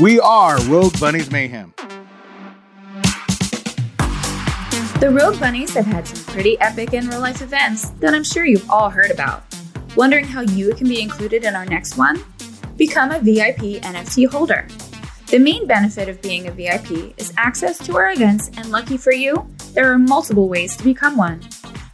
We 0.00 0.18
are 0.18 0.58
Rogue 0.62 0.98
Bunnies 0.98 1.30
Mayhem. 1.30 1.74
The 5.00 5.10
Rogue 5.12 5.38
Bunnies 5.38 5.74
have 5.74 5.84
had 5.84 6.06
some 6.08 6.32
pretty 6.32 6.58
epic 6.60 6.94
in 6.94 7.06
real 7.08 7.20
life 7.20 7.42
events 7.42 7.90
that 8.00 8.14
I'm 8.14 8.24
sure 8.24 8.46
you've 8.46 8.68
all 8.70 8.88
heard 8.88 9.10
about. 9.10 9.44
Wondering 9.94 10.24
how 10.24 10.40
you 10.40 10.72
can 10.74 10.88
be 10.88 11.02
included 11.02 11.44
in 11.44 11.54
our 11.54 11.66
next 11.66 11.98
one? 11.98 12.24
Become 12.78 13.10
a 13.10 13.20
VIP 13.20 13.82
NFT 13.82 14.30
holder. 14.30 14.66
The 15.30 15.38
main 15.38 15.66
benefit 15.66 16.08
of 16.08 16.22
being 16.22 16.48
a 16.48 16.50
VIP 16.50 17.12
is 17.18 17.34
access 17.36 17.76
to 17.84 17.98
our 17.98 18.12
events, 18.12 18.48
and 18.56 18.70
lucky 18.70 18.96
for 18.96 19.12
you, 19.12 19.46
there 19.74 19.92
are 19.92 19.98
multiple 19.98 20.48
ways 20.48 20.74
to 20.78 20.84
become 20.84 21.18
one. 21.18 21.46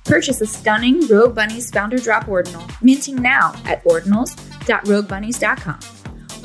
Purchase 0.05 0.41
a 0.41 0.47
stunning 0.47 1.05
Rogue 1.09 1.35
Bunnies 1.35 1.69
founder 1.69 1.99
drop 1.99 2.29
ordinal, 2.29 2.65
minting 2.81 3.17
now 3.17 3.53
at 3.65 3.83
ordinals.roguebunnies.com. 3.83 5.81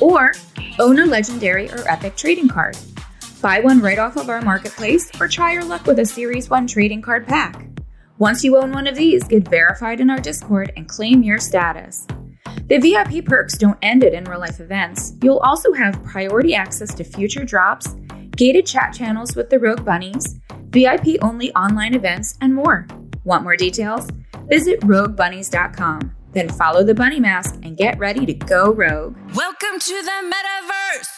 Or 0.00 0.32
own 0.80 0.98
a 0.98 1.06
legendary 1.06 1.70
or 1.70 1.88
epic 1.88 2.16
trading 2.16 2.48
card. 2.48 2.76
Buy 3.40 3.60
one 3.60 3.80
right 3.80 4.00
off 4.00 4.16
of 4.16 4.28
our 4.28 4.42
marketplace 4.42 5.08
or 5.20 5.28
try 5.28 5.52
your 5.52 5.64
luck 5.64 5.86
with 5.86 6.00
a 6.00 6.04
Series 6.04 6.50
1 6.50 6.66
trading 6.66 7.02
card 7.02 7.24
pack. 7.24 7.68
Once 8.18 8.42
you 8.42 8.56
own 8.56 8.72
one 8.72 8.88
of 8.88 8.96
these, 8.96 9.22
get 9.22 9.46
verified 9.48 10.00
in 10.00 10.10
our 10.10 10.18
Discord 10.18 10.72
and 10.76 10.88
claim 10.88 11.22
your 11.22 11.38
status. 11.38 12.04
The 12.70 12.78
VIP 12.78 13.24
perks 13.24 13.58
don't 13.58 13.76
end 13.82 14.04
at 14.04 14.14
in 14.14 14.22
real 14.22 14.38
life 14.38 14.60
events. 14.60 15.14
You'll 15.24 15.38
also 15.38 15.72
have 15.72 16.00
priority 16.04 16.54
access 16.54 16.94
to 16.94 17.02
future 17.02 17.44
drops, 17.44 17.96
gated 18.36 18.64
chat 18.64 18.94
channels 18.94 19.34
with 19.34 19.50
the 19.50 19.58
Rogue 19.58 19.84
Bunnies, 19.84 20.38
VIP 20.68 21.16
only 21.20 21.52
online 21.54 21.94
events, 21.94 22.38
and 22.40 22.54
more. 22.54 22.86
Want 23.24 23.42
more 23.42 23.56
details? 23.56 24.08
Visit 24.48 24.78
roguebunnies.com. 24.82 26.14
Then 26.30 26.48
follow 26.48 26.84
the 26.84 26.94
bunny 26.94 27.18
mask 27.18 27.58
and 27.64 27.76
get 27.76 27.98
ready 27.98 28.24
to 28.24 28.34
go 28.34 28.72
rogue. 28.72 29.16
Welcome 29.34 29.80
to 29.80 30.02
the 30.04 30.32
metaverse. 30.32 31.08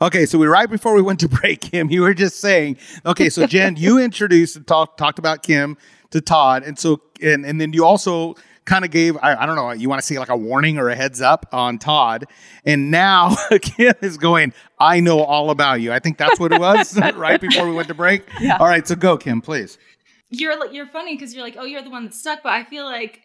Okay, 0.00 0.26
so 0.26 0.38
we 0.38 0.48
right 0.48 0.68
before 0.68 0.96
we 0.96 1.02
went 1.02 1.20
to 1.20 1.28
break, 1.28 1.60
Kim, 1.60 1.88
you 1.88 2.02
were 2.02 2.14
just 2.14 2.40
saying, 2.40 2.78
okay, 3.06 3.28
so 3.30 3.46
Jenn, 3.46 3.76
you 3.76 3.96
introduced 4.02 4.56
and 4.56 4.66
talked 4.66 4.98
talked 4.98 5.20
about 5.20 5.44
Kim 5.44 5.76
to 6.10 6.20
Todd, 6.20 6.64
and 6.64 6.76
so 6.76 7.00
and 7.22 7.46
and 7.46 7.60
then 7.60 7.72
you 7.72 7.84
also 7.84 8.34
kind 8.68 8.84
of 8.84 8.90
gave 8.92 9.16
I, 9.16 9.34
I 9.34 9.46
don't 9.46 9.56
know 9.56 9.72
you 9.72 9.88
want 9.88 10.00
to 10.00 10.06
see 10.06 10.18
like 10.18 10.28
a 10.28 10.36
warning 10.36 10.78
or 10.78 10.88
a 10.88 10.94
heads 10.94 11.20
up 11.20 11.46
on 11.52 11.78
Todd, 11.78 12.26
and 12.64 12.90
now 12.90 13.34
Kim 13.62 13.94
is 14.02 14.16
going, 14.18 14.52
I 14.78 15.00
know 15.00 15.20
all 15.20 15.50
about 15.50 15.80
you. 15.80 15.92
I 15.92 15.98
think 15.98 16.18
that's 16.18 16.38
what 16.38 16.52
it 16.52 16.60
was 16.60 16.96
right 17.16 17.40
before 17.40 17.66
we 17.66 17.72
went 17.74 17.88
to 17.88 17.94
break. 17.94 18.22
Yeah. 18.40 18.58
All 18.58 18.66
right, 18.68 18.86
so 18.86 18.94
go, 18.94 19.16
Kim, 19.16 19.40
please. 19.40 19.78
you're 20.30 20.58
like 20.60 20.72
you're 20.72 20.86
funny 20.86 21.14
because 21.16 21.34
you're 21.34 21.42
like, 21.42 21.56
oh, 21.58 21.64
you're 21.64 21.82
the 21.82 21.90
one 21.90 22.04
that 22.04 22.14
stuck, 22.14 22.42
but 22.42 22.52
I 22.52 22.64
feel 22.64 22.84
like 22.84 23.22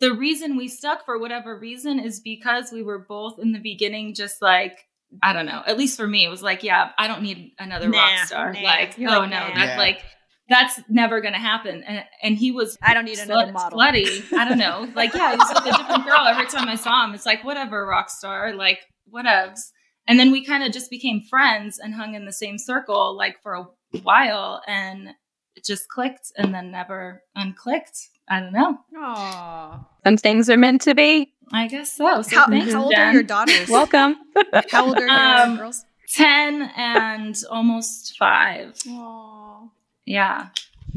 the 0.00 0.12
reason 0.14 0.56
we 0.56 0.68
stuck 0.68 1.04
for 1.04 1.18
whatever 1.18 1.56
reason 1.58 1.98
is 2.00 2.20
because 2.20 2.70
we 2.72 2.82
were 2.82 2.98
both 2.98 3.38
in 3.38 3.52
the 3.52 3.60
beginning 3.60 4.14
just 4.14 4.42
like 4.42 4.86
I 5.22 5.32
don't 5.34 5.44
know. 5.46 5.62
At 5.66 5.76
least 5.76 5.98
for 5.98 6.06
me, 6.06 6.24
it 6.24 6.28
was 6.30 6.42
like, 6.42 6.62
yeah, 6.62 6.90
I 6.96 7.06
don't 7.06 7.22
need 7.22 7.52
another 7.58 7.88
Nah, 7.88 7.98
rock 7.98 8.26
star. 8.26 8.52
nah. 8.54 8.60
Like, 8.62 8.96
You're 8.96 9.10
oh 9.10 9.18
like, 9.20 9.30
no, 9.30 9.38
nah. 9.40 9.54
that's 9.54 9.72
Yeah. 9.72 9.76
like 9.78 10.02
that's 10.52 10.80
never 10.88 11.20
gonna 11.20 11.38
happen. 11.38 11.82
And 11.84 12.04
and 12.22 12.36
he 12.36 12.52
was 12.52 12.76
I 12.82 12.94
don't 12.94 13.04
need 13.04 13.18
another 13.18 13.52
model. 13.52 13.78
slutty. 13.78 14.32
I 14.32 14.48
don't 14.48 14.58
know. 14.58 14.88
Like, 14.94 15.14
yeah, 15.14 15.32
he 15.32 15.36
was 15.38 15.48
with 15.54 15.74
a 15.74 15.76
different 15.78 16.04
girl 16.06 16.26
every 16.26 16.46
time 16.46 16.68
I 16.68 16.76
saw 16.76 17.04
him. 17.04 17.14
It's 17.14 17.26
like 17.26 17.44
whatever, 17.44 17.86
rock 17.86 18.10
star. 18.10 18.54
Like 18.54 18.80
whatevs. 19.12 19.60
And 20.08 20.18
then 20.18 20.30
we 20.32 20.44
kind 20.44 20.64
of 20.64 20.72
just 20.72 20.90
became 20.90 21.22
friends 21.30 21.78
and 21.78 21.94
hung 21.94 22.14
in 22.14 22.24
the 22.26 22.32
same 22.32 22.58
circle 22.58 23.16
like 23.16 23.36
for 23.42 23.54
a 23.54 23.66
while, 24.02 24.60
and 24.66 25.08
it 25.54 25.64
just 25.64 25.88
clicked, 25.88 26.32
and 26.36 26.52
then 26.54 26.70
never 26.72 27.22
unclicked. 27.38 28.08
I 28.28 28.40
don't 28.40 28.52
know. 28.52 28.78
Aww. 28.96 29.84
Some 30.04 30.16
things 30.16 30.48
are 30.50 30.56
meant 30.56 30.80
to 30.82 30.94
be. 30.94 31.32
I 31.52 31.68
guess 31.68 31.92
so. 31.92 32.22
So 32.22 32.36
How, 32.36 32.46
thanks, 32.46 32.72
how 32.72 32.84
old 32.84 32.92
Jenn. 32.94 33.08
are 33.08 33.12
your 33.12 33.22
daughters? 33.22 33.68
Welcome. 33.68 34.16
How 34.70 34.86
old 34.86 34.96
are 34.96 35.06
your 35.06 35.10
Um, 35.10 35.56
girls? 35.58 35.84
10 36.14 36.62
and 36.76 37.36
almost 37.50 38.16
five. 38.18 38.74
Yeah. 40.04 40.48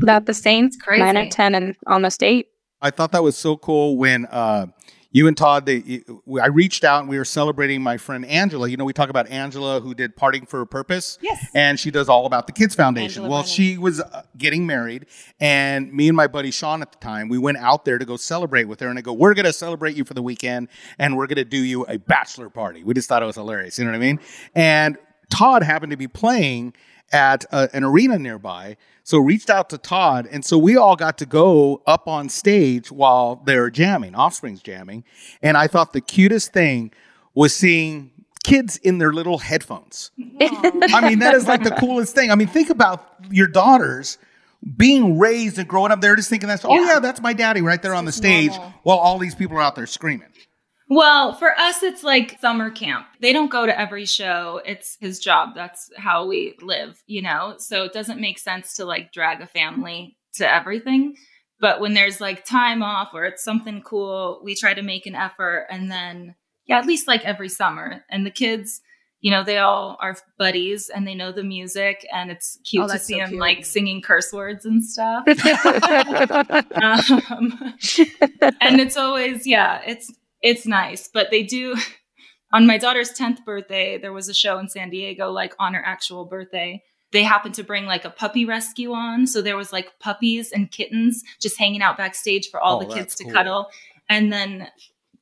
About 0.01 0.25
the 0.25 0.33
Saints 0.33 0.77
crazy. 0.77 1.03
Nine 1.03 1.17
and 1.17 1.31
ten 1.31 1.55
and 1.55 1.75
almost 1.87 2.23
eight. 2.23 2.47
I 2.81 2.91
thought 2.91 3.11
that 3.13 3.23
was 3.23 3.37
so 3.37 3.55
cool 3.57 3.97
when 3.97 4.25
uh, 4.25 4.67
you 5.15 5.29
and 5.29 5.37
Todd, 5.37 5.65
they, 5.65 6.03
I 6.41 6.47
reached 6.47 6.83
out 6.83 6.99
and 6.99 7.09
we 7.09 7.17
were 7.17 7.23
celebrating 7.23 7.81
my 7.81 7.95
friend 7.95 8.25
Angela. 8.25 8.67
You 8.67 8.75
know, 8.75 8.83
we 8.83 8.91
talk 8.91 9.09
about 9.09 9.29
Angela 9.29 9.79
who 9.79 9.95
did 9.95 10.17
Parting 10.17 10.45
for 10.45 10.59
a 10.59 10.67
Purpose. 10.67 11.17
Yes. 11.21 11.47
And 11.55 11.79
she 11.79 11.89
does 11.89 12.09
all 12.09 12.25
about 12.25 12.47
the 12.47 12.51
Kids 12.51 12.75
Foundation. 12.75 13.23
Angela 13.23 13.29
well, 13.29 13.39
Brennan. 13.43 13.55
she 13.55 13.77
was 13.77 14.01
uh, 14.01 14.23
getting 14.37 14.67
married, 14.67 15.05
and 15.39 15.93
me 15.93 16.09
and 16.09 16.17
my 16.17 16.27
buddy 16.27 16.51
Sean 16.51 16.81
at 16.81 16.91
the 16.91 16.97
time, 16.97 17.29
we 17.29 17.37
went 17.37 17.59
out 17.59 17.85
there 17.85 17.97
to 17.97 18.03
go 18.03 18.17
celebrate 18.17 18.65
with 18.65 18.81
her. 18.81 18.89
And 18.89 18.99
I 18.99 19.01
go, 19.01 19.13
We're 19.13 19.33
going 19.33 19.45
to 19.45 19.53
celebrate 19.53 19.95
you 19.95 20.03
for 20.03 20.13
the 20.13 20.21
weekend, 20.21 20.67
and 20.99 21.15
we're 21.15 21.27
going 21.27 21.37
to 21.37 21.45
do 21.45 21.63
you 21.63 21.85
a 21.85 21.97
bachelor 21.97 22.49
party. 22.49 22.83
We 22.83 22.93
just 22.93 23.07
thought 23.07 23.23
it 23.23 23.25
was 23.25 23.35
hilarious. 23.35 23.79
You 23.79 23.85
know 23.85 23.91
what 23.91 23.97
I 23.97 23.99
mean? 23.99 24.19
And 24.53 24.97
Todd 25.29 25.63
happened 25.63 25.91
to 25.91 25.97
be 25.97 26.09
playing 26.09 26.73
at 27.11 27.45
uh, 27.51 27.67
an 27.73 27.83
arena 27.83 28.19
nearby. 28.19 28.77
So 29.03 29.19
reached 29.19 29.51
out 29.51 29.69
to 29.69 29.77
Todd, 29.77 30.27
and 30.31 30.43
so 30.43 30.57
we 30.57 30.77
all 30.77 30.95
got 30.95 31.19
to 31.19 31.27
go 31.27 31.83
up 31.85 32.07
on 32.07 32.27
stage 32.27 32.91
while 32.91 33.35
they 33.45 33.55
were 33.57 33.69
jamming, 33.69 34.15
Offspring's 34.15 34.63
jamming. 34.63 35.03
And 35.43 35.57
I 35.57 35.67
thought 35.67 35.93
the 35.93 36.01
cutest 36.01 36.53
thing 36.53 36.91
was 37.35 37.55
seeing 37.55 38.11
kids 38.43 38.77
in 38.77 38.97
their 38.97 39.13
little 39.13 39.37
headphones. 39.37 40.11
I 40.19 41.07
mean, 41.07 41.19
that 41.19 41.33
is 41.35 41.47
like 41.47 41.63
the 41.63 41.75
coolest 41.79 42.15
thing. 42.15 42.31
I 42.31 42.35
mean, 42.35 42.47
think 42.47 42.69
about 42.69 43.15
your 43.29 43.47
daughters 43.47 44.17
being 44.75 45.19
raised 45.19 45.59
and 45.59 45.67
growing 45.67 45.91
up. 45.91 46.01
They're 46.01 46.15
just 46.15 46.29
thinking 46.29 46.49
that's, 46.49 46.65
oh 46.65 46.73
yeah, 46.73 46.99
that's 46.99 47.21
my 47.21 47.33
daddy 47.33 47.61
right 47.61 47.81
there 47.81 47.93
on 47.93 48.05
the 48.05 48.11
stage 48.11 48.53
while 48.83 48.97
all 48.97 49.19
these 49.19 49.35
people 49.35 49.57
are 49.57 49.61
out 49.61 49.75
there 49.75 49.87
screaming. 49.87 50.29
Well, 50.87 51.33
for 51.33 51.51
us, 51.57 51.81
it's 51.81 52.03
like 52.03 52.39
summer 52.39 52.69
camp. 52.69 53.07
They 53.19 53.33
don't 53.33 53.49
go 53.51 53.65
to 53.65 53.79
every 53.79 54.05
show. 54.05 54.61
It's 54.65 54.97
his 54.99 55.19
job. 55.19 55.55
That's 55.55 55.89
how 55.97 56.27
we 56.27 56.55
live, 56.61 57.01
you 57.07 57.21
know? 57.23 57.55
So 57.57 57.83
it 57.85 57.93
doesn't 57.93 58.21
make 58.21 58.37
sense 58.37 58.75
to 58.75 58.85
like 58.85 59.11
drag 59.11 59.41
a 59.41 59.47
family 59.47 60.15
to 60.35 60.51
everything. 60.51 61.15
But 61.59 61.79
when 61.79 61.93
there's 61.95 62.21
like 62.21 62.45
time 62.45 62.83
off 62.83 63.09
or 63.13 63.25
it's 63.25 63.43
something 63.43 63.81
cool, 63.81 64.41
we 64.43 64.53
try 64.55 64.73
to 64.75 64.83
make 64.83 65.07
an 65.07 65.15
effort. 65.15 65.65
And 65.71 65.89
then, 65.91 66.35
yeah, 66.67 66.77
at 66.77 66.85
least 66.85 67.07
like 67.07 67.25
every 67.25 67.49
summer. 67.49 68.03
And 68.11 68.23
the 68.25 68.29
kids, 68.31 68.81
you 69.21 69.31
know, 69.31 69.43
they 69.43 69.57
all 69.57 69.97
are 70.01 70.15
buddies 70.37 70.89
and 70.89 71.07
they 71.07 71.15
know 71.15 71.31
the 71.31 71.43
music. 71.43 72.05
And 72.13 72.29
it's 72.29 72.59
cute 72.63 72.83
Oh, 72.83 72.93
to 72.93 72.99
see 72.99 73.13
so 73.13 73.19
them 73.21 73.29
cute. 73.29 73.39
like 73.41 73.65
singing 73.65 74.01
curse 74.03 74.31
words 74.31 74.65
and 74.65 74.85
stuff. 74.85 75.23
um, 76.75 77.73
and 78.61 78.79
it's 78.81 78.97
always 78.97 79.47
yeah 79.47 79.81
it's 79.87 80.11
it's 80.49 80.65
nice 80.65 81.09
but 81.13 81.31
they 81.31 81.43
do 81.43 81.75
on 82.53 82.65
my 82.67 82.77
daughter's 82.77 83.11
10th 83.11 83.43
birthday 83.43 83.97
there 83.97 84.13
was 84.13 84.29
a 84.29 84.33
show 84.33 84.57
in 84.59 84.69
san 84.69 84.89
diego 84.89 85.31
like 85.31 85.53
on 85.59 85.73
her 85.73 85.83
actual 85.85 86.23
birthday 86.25 86.81
they 87.11 87.23
happened 87.23 87.55
to 87.55 87.63
bring 87.63 87.85
like 87.85 88.05
a 88.05 88.09
puppy 88.09 88.45
rescue 88.45 88.91
on 88.93 89.25
so 89.27 89.41
there 89.41 89.57
was 89.57 89.71
like 89.73 89.97
puppies 89.99 90.51
and 90.51 90.71
kittens 90.71 91.23
just 91.41 91.57
hanging 91.57 91.81
out 91.81 91.97
backstage 91.97 92.49
for 92.49 92.59
all 92.59 92.77
Oh, 92.77 92.87
the 92.87 92.93
kids 92.93 93.15
to 93.15 93.23
cool. 93.23 93.33
cuddle 93.33 93.67
and 94.09 94.31
then 94.31 94.67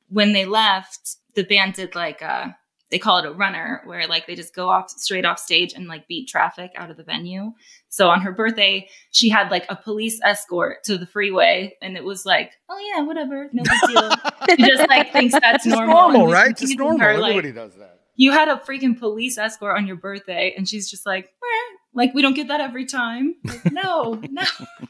when 0.08 0.32
they 0.32 0.44
left 0.44 1.16
the 1.34 1.44
band 1.44 1.74
did 1.74 1.94
like 1.94 2.20
a 2.22 2.56
they 2.94 2.98
call 3.00 3.18
it 3.18 3.26
a 3.26 3.32
runner 3.32 3.82
where 3.86 4.06
like 4.06 4.24
they 4.28 4.36
just 4.36 4.54
go 4.54 4.70
off 4.70 4.88
straight 4.88 5.24
off 5.24 5.36
stage 5.36 5.72
and 5.72 5.88
like 5.88 6.06
beat 6.06 6.28
traffic 6.28 6.70
out 6.76 6.92
of 6.92 6.96
the 6.96 7.02
venue 7.02 7.50
so 7.88 8.08
on 8.08 8.20
her 8.20 8.30
birthday 8.30 8.88
she 9.10 9.28
had 9.28 9.50
like 9.50 9.66
a 9.68 9.74
police 9.74 10.20
escort 10.22 10.84
to 10.84 10.96
the 10.96 11.04
freeway 11.06 11.74
and 11.82 11.96
it 11.96 12.04
was 12.04 12.24
like 12.24 12.52
oh 12.68 12.78
yeah 12.94 13.02
whatever 13.02 13.48
no 13.52 13.64
big 13.64 13.90
deal 13.96 14.10
she 14.56 14.62
just 14.68 14.88
like 14.88 15.10
thinks 15.12 15.34
that's 15.40 15.66
It's 15.66 15.74
normal, 15.74 15.94
normal, 16.12 16.26
right? 16.28 16.46
were 16.60 16.64
It's 16.64 16.76
normal. 16.76 16.98
her, 17.00 17.18
like, 17.18 17.30
Everybody 17.34 17.52
does 17.52 17.74
that. 17.78 17.98
you 18.14 18.30
had 18.30 18.46
a 18.46 18.58
freaking 18.58 18.96
police 18.96 19.36
escort 19.38 19.76
on 19.76 19.88
your 19.88 19.96
birthday 19.96 20.54
and 20.56 20.68
she's 20.68 20.88
just 20.88 21.04
like 21.04 21.24
"Eh, 21.24 21.76
like 21.94 22.14
we 22.14 22.22
don't 22.22 22.34
get 22.34 22.46
that 22.46 22.60
every 22.60 22.86
time 22.86 23.34
like, 23.44 23.72
no 23.72 24.20
no 24.30 24.42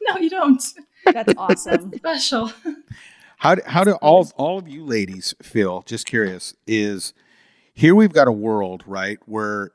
no 0.02 0.16
you 0.20 0.28
don't 0.28 0.62
That's 1.06 1.32
awesome. 1.38 1.90
special 1.96 2.52
How 3.38 3.54
do, 3.56 3.62
how 3.66 3.84
do 3.84 3.92
all 3.94 4.30
all 4.37 4.58
of 4.58 4.68
you 4.68 4.84
ladies 4.84 5.34
feel? 5.42 5.82
Just 5.82 6.06
curious. 6.06 6.54
Is 6.66 7.12
here 7.75 7.95
we've 7.95 8.12
got 8.12 8.28
a 8.28 8.33
world 8.33 8.83
right 8.87 9.19
where 9.26 9.71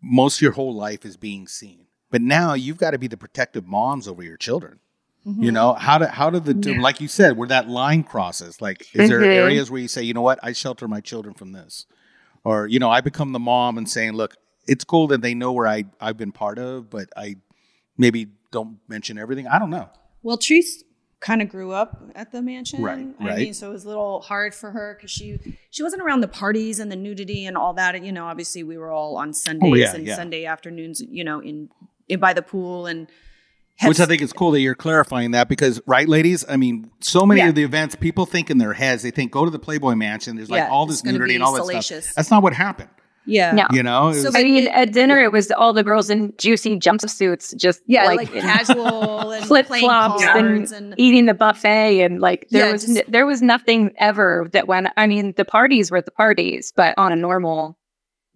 most 0.00 0.38
of 0.38 0.42
your 0.42 0.52
whole 0.52 0.74
life 0.74 1.04
is 1.04 1.16
being 1.16 1.48
seen, 1.48 1.86
but 2.10 2.22
now 2.22 2.52
you've 2.54 2.76
got 2.78 2.92
to 2.92 2.98
be 2.98 3.08
the 3.08 3.16
protective 3.16 3.66
moms 3.66 4.06
over 4.06 4.22
your 4.22 4.36
children. 4.36 4.78
Mm-hmm. 5.26 5.42
You 5.42 5.52
know 5.52 5.72
how 5.74 5.98
do 5.98 6.04
how 6.06 6.30
do 6.30 6.38
the 6.40 6.78
like 6.78 7.00
you 7.00 7.08
said 7.08 7.36
where 7.36 7.48
that 7.48 7.68
line 7.68 8.04
crosses? 8.04 8.60
Like, 8.62 8.86
is 8.94 9.08
there 9.08 9.20
Mhm. 9.20 9.34
areas 9.34 9.70
where 9.70 9.80
you 9.80 9.88
say, 9.88 10.02
you 10.02 10.14
know 10.14 10.22
what, 10.22 10.38
I 10.42 10.52
shelter 10.52 10.86
my 10.86 11.00
children 11.00 11.34
from 11.34 11.52
this, 11.52 11.86
or 12.44 12.66
you 12.68 12.78
know, 12.78 12.88
I 12.90 13.00
become 13.00 13.32
the 13.32 13.38
mom 13.40 13.76
and 13.76 13.88
saying, 13.90 14.12
look, 14.12 14.36
it's 14.66 14.84
cool 14.84 15.06
that 15.08 15.20
they 15.22 15.34
know 15.34 15.52
where 15.52 15.66
I 15.66 15.84
I've 16.00 16.16
been 16.16 16.32
part 16.32 16.58
of, 16.58 16.88
but 16.88 17.08
I 17.16 17.36
maybe 17.96 18.28
don't 18.52 18.78
mention 18.88 19.18
everything. 19.18 19.46
I 19.48 19.58
don't 19.58 19.70
know. 19.70 19.90
Well, 20.22 20.38
Treese 20.38 20.82
kind 21.20 21.42
of 21.42 21.48
grew 21.48 21.72
up 21.72 22.00
at 22.14 22.30
the 22.32 22.40
mansion. 22.40 22.82
Right, 22.82 23.06
I 23.20 23.26
right. 23.26 23.38
mean, 23.38 23.54
so 23.54 23.70
it 23.70 23.72
was 23.72 23.84
a 23.84 23.88
little 23.88 24.20
hard 24.20 24.54
for 24.54 24.70
her 24.70 24.94
because 24.96 25.10
she 25.10 25.38
she 25.70 25.82
wasn't 25.82 26.02
around 26.02 26.20
the 26.20 26.28
parties 26.28 26.78
and 26.78 26.90
the 26.92 26.96
nudity 26.96 27.44
and 27.46 27.56
all 27.56 27.74
that. 27.74 28.02
You 28.04 28.12
know, 28.12 28.26
obviously 28.26 28.62
we 28.62 28.78
were 28.78 28.90
all 28.92 29.16
on 29.16 29.32
Sundays 29.34 29.70
Oh, 29.70 29.74
yeah, 29.74 29.94
and 29.94 30.06
yeah. 30.06 30.16
Sunday 30.16 30.44
afternoons. 30.44 31.00
You 31.00 31.24
know, 31.24 31.40
in, 31.40 31.68
in 32.08 32.20
by 32.20 32.32
the 32.32 32.42
pool 32.42 32.86
and. 32.86 33.08
Which 33.84 34.00
I 34.00 34.06
think 34.06 34.22
is 34.22 34.32
cool 34.32 34.50
that 34.50 34.60
you're 34.60 34.74
clarifying 34.74 35.30
that 35.32 35.48
because, 35.48 35.80
right, 35.86 36.08
ladies? 36.08 36.44
I 36.48 36.56
mean, 36.56 36.90
so 37.00 37.24
many 37.24 37.42
Yeah. 37.42 37.50
of 37.50 37.54
the 37.54 37.62
events, 37.62 37.94
people 37.94 38.26
think 38.26 38.50
in 38.50 38.58
their 38.58 38.72
heads, 38.72 39.04
they 39.04 39.12
think 39.12 39.30
go 39.30 39.44
to 39.44 39.52
the 39.52 39.58
Playboy 39.60 39.94
Mansion. 39.94 40.34
There's 40.34 40.50
like 40.50 40.68
all 40.68 40.84
this 40.84 41.04
nudity 41.04 41.36
and 41.36 41.44
all 41.44 41.52
that 41.52 41.60
salacious. 41.62 42.06
stuff. 42.06 42.14
That's 42.16 42.30
not 42.32 42.42
what 42.42 42.54
happened. 42.54 42.90
Yeah. 43.28 43.52
No. 43.52 43.66
You 43.70 43.82
know, 43.82 44.08
It 44.08 44.14
So 44.22 44.30
I 44.34 44.42
mean, 44.42 44.66
at 44.68 44.92
dinner, 44.92 45.18
it 45.20 45.30
was 45.32 45.50
all 45.50 45.72
the 45.72 45.84
girls 45.84 46.08
in 46.10 46.32
juicy 46.38 46.78
jumpsuits, 46.78 47.54
just 47.56 47.80
Yeah, 47.86 48.04
like, 48.06 48.32
like, 48.32 48.42
casual 48.42 49.30
and 49.32 49.44
flip 49.44 49.66
flops 49.66 50.22
and, 50.24 50.72
and, 50.72 50.94
eating 50.96 51.26
the 51.26 51.34
buffet, 51.34 52.00
and 52.00 52.20
like 52.20 52.46
there 52.50 52.66
Yeah, 52.66 52.72
was 52.72 52.84
just- 52.86 52.96
n- 52.98 53.04
there 53.06 53.26
was 53.26 53.42
nothing 53.42 53.92
ever 53.98 54.48
that 54.52 54.66
when 54.66 54.90
I 54.96 55.06
mean 55.06 55.34
the 55.36 55.44
parties 55.44 55.90
were 55.90 56.00
the 56.00 56.10
parties, 56.10 56.72
but 56.74 56.94
on 56.96 57.12
a 57.12 57.16
normal 57.16 57.78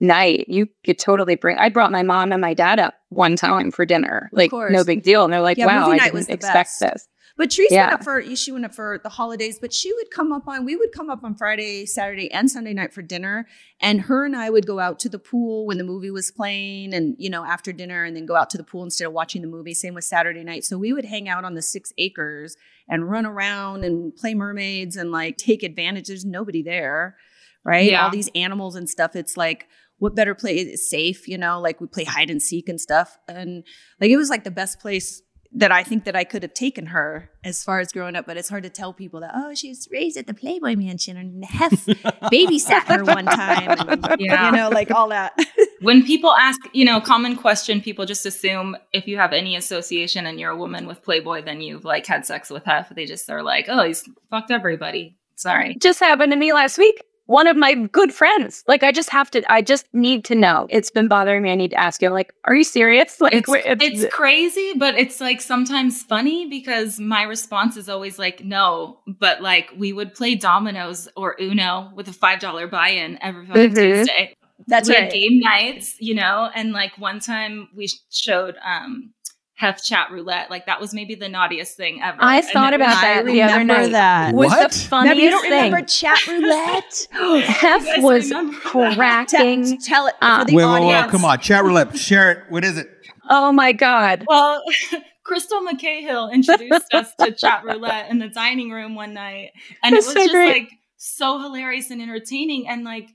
night, 0.01 0.47
you 0.49 0.67
could 0.85 0.99
totally 0.99 1.37
bring. 1.37 1.57
I 1.59 1.69
brought 1.69 1.93
my 1.93 2.03
mom 2.03 2.33
and 2.33 2.41
my 2.41 2.55
dad 2.55 2.79
up 2.79 2.95
one 3.09 3.37
time 3.37 3.71
for 3.71 3.87
dinner, 3.87 4.29
like 4.33 4.51
course. 4.51 4.73
no 4.73 4.85
big 4.85 5.03
deal, 5.03 5.25
and 5.25 5.33
they're 5.33 5.41
like, 5.41 5.59
Yeah, 5.59 5.67
"Wow, 5.67 5.91
I 5.91 5.99
didn't 5.99 6.15
was 6.15 6.29
expect 6.29 6.53
best. 6.53 6.81
this." 6.81 7.09
But 7.43 7.51
Treese 7.51 7.71
Yeah. 7.73 7.87
went 7.87 7.95
up 7.95 8.05
for 8.05 8.37
she 8.37 8.53
went 8.53 8.65
up 8.65 8.73
for 8.73 9.01
the 9.03 9.09
holidays, 9.09 9.59
but 9.61 9.73
she 9.73 9.93
would 9.93 10.13
come 10.13 10.31
up 10.31 10.47
on 10.47 10.65
we 10.65 10.77
would 10.77 10.93
come 10.93 11.11
up 11.11 11.25
on 11.25 11.35
Friday, 11.35 11.87
Saturday, 11.87 12.31
and 12.31 12.49
Sunday 12.49 12.73
night 12.73 12.95
for 12.95 13.03
dinner. 13.03 13.49
And 13.81 14.03
her 14.03 14.25
and 14.25 14.37
I 14.37 14.49
would 14.49 14.65
go 14.65 14.79
out 14.79 15.01
to 15.01 15.09
the 15.09 15.19
pool 15.19 15.67
when 15.67 15.77
the 15.77 15.83
movie 15.83 16.13
was 16.13 16.31
playing 16.31 16.95
and 16.95 17.17
you 17.19 17.29
know, 17.29 17.45
after 17.45 17.73
dinner 17.73 18.05
and 18.05 18.15
then 18.17 18.27
go 18.27 18.37
out 18.37 18.49
to 18.51 18.59
the 18.59 18.63
pool 18.63 18.85
instead 18.85 19.09
of 19.09 19.13
watching 19.13 19.43
the 19.43 19.49
movie. 19.49 19.75
Same 19.75 19.95
with 19.95 20.05
Saturday 20.05 20.45
night. 20.45 20.63
So 20.65 20.79
we 20.79 20.93
would 20.93 21.05
hang 21.07 21.29
out 21.29 21.45
on 21.45 21.55
the 21.55 21.63
six 21.63 21.93
acres 21.99 22.57
and 22.89 23.11
run 23.11 23.27
around 23.27 23.83
and 23.83 24.15
play 24.15 24.35
mermaids 24.35 24.95
and 24.97 25.11
like 25.11 25.37
take 25.37 25.65
advantage. 25.65 26.07
There's 26.07 26.25
nobody 26.25 26.63
there, 26.63 27.17
right? 27.65 27.91
Yeah. 27.91 28.05
All 28.05 28.11
these 28.11 28.31
animals 28.37 28.77
and 28.77 28.89
stuff. 28.89 29.17
It's 29.17 29.37
like 29.37 29.67
what 29.99 30.15
better 30.15 30.37
place 30.37 30.69
is 30.69 30.89
safe, 30.89 31.27
you 31.27 31.39
know, 31.39 31.61
like 31.61 31.81
we 31.81 31.89
play 31.89 32.05
hide 32.05 32.31
and 32.31 32.41
seek 32.41 32.69
and 32.69 32.81
stuff. 32.81 33.19
And 33.27 33.65
like 34.01 34.11
it 34.11 34.17
was 34.17 34.31
like 34.31 34.45
the 34.45 34.53
best 34.53 34.79
place 34.79 35.23
that 35.55 35.71
I 35.71 35.83
think 35.83 36.05
that 36.05 36.17
I 36.17 36.25
could 36.25 36.43
have 36.43 36.55
taken 36.55 36.87
her 36.87 37.31
as 37.45 37.63
far 37.63 37.81
as 37.81 37.93
growing 37.93 38.17
up, 38.17 38.25
but 38.27 38.37
it's 38.39 38.49
hard 38.49 38.63
to 38.63 38.71
tell 38.71 38.93
people 38.95 39.21
that 39.21 39.33
oh 39.35 39.55
she 39.55 39.69
was 39.69 39.87
raised 39.93 40.17
at 40.17 40.27
the 40.27 40.33
Playboy 40.35 40.77
Mansion 40.77 41.17
and 41.17 41.45
Hef 41.45 41.71
babysat 42.33 42.85
her 42.85 43.05
one 43.05 43.27
time, 43.27 43.77
and, 43.89 44.21
Yeah. 44.21 44.47
you 44.51 44.57
know, 44.57 44.71
like 44.71 44.91
all 44.91 45.09
that. 45.11 45.33
when 45.83 46.03
people 46.05 46.33
ask, 46.35 46.59
you 46.73 46.85
know, 46.85 47.01
common 47.01 47.37
question, 47.37 47.81
people 47.81 48.07
just 48.07 48.25
assume 48.25 48.77
if 48.93 49.07
you 49.07 49.19
have 49.19 49.33
any 49.33 49.57
association 49.57 50.27
and 50.27 50.41
you're 50.41 50.51
a 50.53 50.57
woman 50.57 50.87
with 50.87 51.03
Playboy, 51.03 51.43
then 51.45 51.61
you've 51.61 51.85
like 51.85 52.07
had 52.07 52.25
sex 52.25 52.49
with 52.51 52.65
Hef. 52.65 52.89
They 52.95 53.05
just 53.05 53.29
are 53.31 53.43
like, 53.43 53.67
oh, 53.69 53.85
he's 53.85 54.09
fucked 54.31 54.51
everybody. 54.51 55.17
Sorry. 55.35 55.77
just 55.81 55.99
happened 55.99 56.31
to 56.33 56.39
me 56.39 56.53
last 56.53 56.79
week. 56.79 57.03
One 57.27 57.47
of 57.47 57.57
my 57.57 57.75
good 57.75 58.13
friends. 58.13 58.65
Like, 58.67 58.83
I 58.83 58.93
just 58.93 59.09
have 59.11 59.31
to. 59.31 59.43
I 59.51 59.63
just 59.63 59.87
need 59.93 60.25
to 60.27 60.35
know. 60.35 60.67
It's 60.71 60.91
been 60.91 61.09
bothering 61.09 61.43
me. 61.43 61.51
I 61.53 61.55
need 61.55 61.71
to 61.71 61.77
ask 61.81 62.03
you. 62.03 62.09
I'm 62.09 62.15
like, 62.15 62.33
are 62.45 62.55
you 62.55 62.65
serious? 62.65 63.17
Like, 63.21 63.35
It's, 63.35 63.49
wait, 63.49 63.65
it's 63.67 64.13
crazy, 64.13 64.73
but 64.77 64.97
it's 64.97 65.21
like 65.21 65.41
sometimes 65.41 66.03
funny 66.03 66.49
because 66.49 66.99
my 66.99 67.23
response 67.23 67.77
is 67.77 67.89
always 67.89 68.19
like, 68.19 68.45
no, 68.45 68.99
but 69.07 69.41
like 69.41 69.71
we 69.77 69.93
would 69.93 70.15
play 70.15 70.35
dominoes 70.35 71.09
or 71.17 71.37
Uno 71.41 71.91
with 71.95 72.09
a 72.09 72.13
$5 72.13 72.71
buy 72.71 72.89
in 72.89 73.19
every 73.23 73.47
fucking 73.47 73.71
Mhm. 73.71 73.75
Tuesday. 73.77 74.35
That's 74.67 74.89
we 74.89 74.95
right. 74.95 75.05
had 75.05 75.13
game 75.13 75.39
nights, 75.41 75.97
you 76.01 76.15
know, 76.15 76.51
and 76.55 76.73
like 76.73 76.97
one 76.99 77.19
time 77.21 77.69
we 77.75 77.89
showed 78.11 78.57
um 78.65 79.13
Hef 79.55 79.83
chat 79.85 80.11
roulette. 80.11 80.51
Like 80.51 80.67
that 80.67 80.81
was 80.81 80.93
maybe 80.95 81.15
the 81.15 81.29
naughtiest 81.29 81.77
thing 81.77 82.01
ever. 82.03 82.17
I 82.21 82.39
And 82.39 82.47
thought 82.47 82.75
about 82.75 82.89
was- 82.89 83.01
that 83.03 83.25
the 83.27 83.43
other 83.43 83.59
remember 83.59 83.83
night. 83.83 83.93
that. 83.93 84.35
Was 84.35 84.49
What? 84.51 84.73
the 84.73 84.79
funniest 84.79 84.91
Remember, 84.93 85.23
you 85.23 85.31
don't 85.31 85.43
thing. 85.43 85.65
remember 85.73 85.87
chat 85.87 86.27
roulette? 86.27 87.09
Hef 87.47 88.03
was 88.03 88.29
remember 88.31 88.57
cracking. 88.95 89.79
Tell, 89.79 89.79
tell 89.85 90.07
it 90.09 90.15
Uh, 90.21 90.41
for 90.41 90.45
the 90.47 90.55
wait, 90.57 90.65
wait, 90.65 90.73
wait, 90.73 90.95
audience. 90.95 91.11
come 91.13 91.25
on, 91.25 91.39
chat 91.39 91.65
roulette, 91.65 91.97
share 91.99 92.31
it. 92.33 92.39
What 92.49 92.65
is 92.65 92.79
it? 92.79 92.89
Oh 93.31 93.53
my 93.53 93.73
god! 93.73 94.25
Well, 94.27 94.63
Crystal 95.25 95.61
McCahill 95.65 96.33
introduced 96.33 96.93
us 96.93 97.15
to 97.21 97.31
chat 97.33 97.63
roulette 97.65 98.11
in 98.11 98.19
the 98.19 98.29
dining 98.29 98.71
room 98.71 98.95
one 98.97 99.15
night, 99.15 99.51
and 99.83 99.95
That's 99.95 100.07
it 100.07 100.09
was 100.09 100.15
so 100.15 100.21
just 100.23 100.33
great. 100.33 100.53
like 100.63 100.69
so 100.97 101.39
hilarious 101.41 101.91
and 101.91 102.03
entertaining. 102.03 102.67
And 102.69 102.83
like 102.85 103.09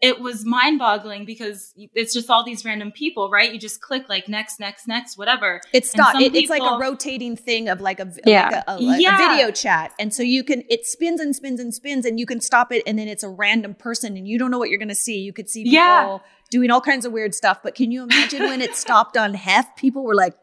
it 0.00 0.18
was 0.20 0.46
mind 0.46 0.78
boggling 0.78 1.26
because 1.26 1.74
it's 1.94 2.14
just 2.14 2.30
all 2.30 2.42
these 2.42 2.64
random 2.64 2.90
people, 2.90 3.28
right? 3.30 3.52
You 3.52 3.58
just 3.58 3.82
click 3.82 4.08
like 4.08 4.28
next, 4.28 4.58
next, 4.58 4.88
next, 4.88 5.18
whatever. 5.18 5.60
It's 5.74 5.94
And 5.94 6.22
It, 6.22 6.34
it's 6.34 6.48
like 6.48 6.62
a 6.62 6.78
rotating 6.78 7.36
thing 7.36 7.68
of 7.68 7.82
like 7.82 8.00
a 8.00 8.06
v- 8.06 8.20
Yeah. 8.24 8.48
like 8.48 8.54
a, 8.54 8.64
a, 8.66 8.74
like 8.80 8.98
a 8.98 9.02
Yeah. 9.02 9.28
video 9.34 9.50
chat, 9.50 9.92
and 9.98 10.12
so 10.14 10.22
you 10.22 10.42
can 10.42 10.64
it 10.70 10.86
spins 10.86 11.20
and 11.20 11.36
spins 11.36 11.60
and 11.60 11.74
spins, 11.74 12.06
and 12.06 12.18
you 12.18 12.24
can 12.24 12.40
stop 12.40 12.72
it, 12.72 12.82
and 12.86 12.98
then 12.98 13.08
it's 13.08 13.22
a 13.22 13.28
random 13.28 13.74
person, 13.74 14.16
and 14.16 14.26
you 14.26 14.38
don't 14.38 14.50
know 14.50 14.58
what 14.58 14.70
you're 14.70 14.78
going 14.78 14.88
to 14.88 14.94
see. 14.94 15.18
You 15.18 15.32
could 15.34 15.50
see 15.50 15.64
people 15.64 15.74
Yeah. 15.74 16.18
doing 16.50 16.70
all 16.70 16.80
kinds 16.80 17.04
of 17.04 17.12
weird 17.12 17.34
stuff, 17.34 17.58
but 17.62 17.74
can 17.74 17.90
you 17.92 18.02
imagine 18.02 18.42
when 18.44 18.62
it 18.62 18.74
stopped 18.76 19.16
on 19.18 19.34
Hef? 19.46 19.76
People 19.76 20.02
were 20.04 20.14
like, 20.14 20.34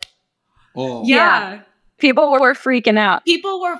Oh. 0.76 1.04
yeah. 1.06 1.62
People 1.98 2.32
were 2.32 2.54
freaking 2.54 3.00
out. 3.00 3.26
people 3.26 3.60
were 3.60 3.80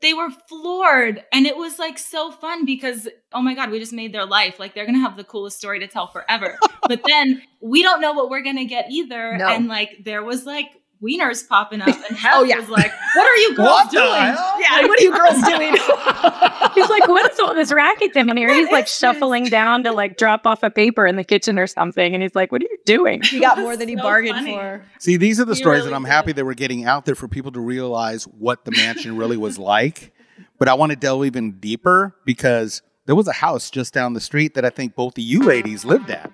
they 0.00 0.12
were 0.14 0.30
floored. 0.48 1.24
And 1.32 1.46
it 1.46 1.56
was 1.56 1.78
like 1.78 1.98
so 1.98 2.30
fun 2.30 2.64
because 2.64 3.08
oh 3.32 3.42
my 3.42 3.54
god 3.54 3.70
we 3.70 3.78
just 3.78 3.92
made 3.92 4.12
their 4.12 4.26
life. 4.26 4.58
Like 4.58 4.74
they're 4.74 4.86
gonna 4.86 4.98
have 5.00 5.16
the 5.16 5.24
coolest 5.24 5.58
story 5.58 5.80
to 5.80 5.86
tell 5.86 6.06
forever. 6.06 6.58
But 6.88 7.02
then 7.04 7.42
we 7.60 7.82
don't 7.82 8.00
know 8.00 8.12
what 8.12 8.30
we're 8.30 8.42
gonna 8.42 8.64
get 8.64 8.86
either. 8.90 9.36
No. 9.36 9.48
and 9.48 9.66
like 9.66 10.04
there 10.04 10.22
was 10.22 10.46
like 10.46 10.70
wieners 11.02 11.46
popping 11.48 11.80
up 11.82 11.88
and 11.88 12.16
Hef 12.16 12.32
Oh, 12.34 12.42
yeah. 12.44 12.58
was 12.58 12.68
like 12.68 12.90
what 13.14 13.26
are 13.26 13.36
you 13.36 13.54
girls 13.56 13.68
What 13.68 13.90
doing 13.90 14.04
hell? 14.12 14.54
"Yeah, 14.60 14.86
what 14.86 14.98
are 14.98 15.02
you 15.02 15.12
girls 15.16 15.42
doing?" 15.46 15.72
He's 16.74 16.90
like, 16.90 17.08
what 17.08 17.30
is 17.32 17.38
all 17.40 17.54
this 17.54 17.72
racket 17.72 18.12
down 18.12 18.36
here? 18.36 18.52
He's 18.52 18.70
like 18.70 18.84
is 18.84 18.90
this? 18.90 18.98
shuffling 18.98 19.44
down 19.44 19.84
to 19.84 19.92
like 19.92 20.16
drop 20.18 20.46
off 20.46 20.62
a 20.62 20.70
paper 20.70 21.06
in 21.06 21.16
the 21.16 21.24
kitchen 21.24 21.58
or 21.58 21.66
something. 21.66 22.12
And 22.14 22.22
he's 22.22 22.34
like, 22.34 22.52
what 22.52 22.60
are 22.62 22.66
you 22.70 22.78
doing? 22.84 23.22
he 23.22 23.40
got 23.40 23.58
more 23.58 23.76
than 23.76 23.88
he 23.88 23.96
so 23.96 24.02
bargained 24.02 24.34
funny. 24.36 24.54
for. 24.54 24.84
See, 24.98 25.16
these 25.16 25.40
are 25.40 25.44
the 25.46 25.52
We 25.52 25.56
stories 25.58 25.80
really 25.80 25.90
that 25.90 25.96
I'm 25.96 26.02
did. 26.02 26.10
happy 26.10 26.32
that 26.32 26.44
we're 26.44 26.54
getting 26.54 26.84
out 26.84 27.04
there 27.06 27.14
for 27.14 27.28
people 27.28 27.52
to 27.52 27.60
realize 27.60 28.24
what 28.24 28.64
the 28.64 28.72
mansion 28.72 29.16
really 29.16 29.36
was 29.38 29.58
like. 29.58 30.12
But 30.58 30.68
I 30.68 30.74
want 30.74 30.90
to 30.90 30.96
delve 30.96 31.24
even 31.24 31.52
deeper 31.52 32.14
because 32.26 32.82
there 33.06 33.14
was 33.14 33.28
a 33.28 33.32
house 33.32 33.70
just 33.70 33.94
down 33.94 34.12
the 34.14 34.20
street 34.20 34.54
that 34.54 34.64
I 34.64 34.70
think 34.70 34.94
both 34.94 35.16
of 35.16 35.24
you 35.24 35.42
ladies 35.44 35.84
lived 35.84 36.10
at. 36.10 36.30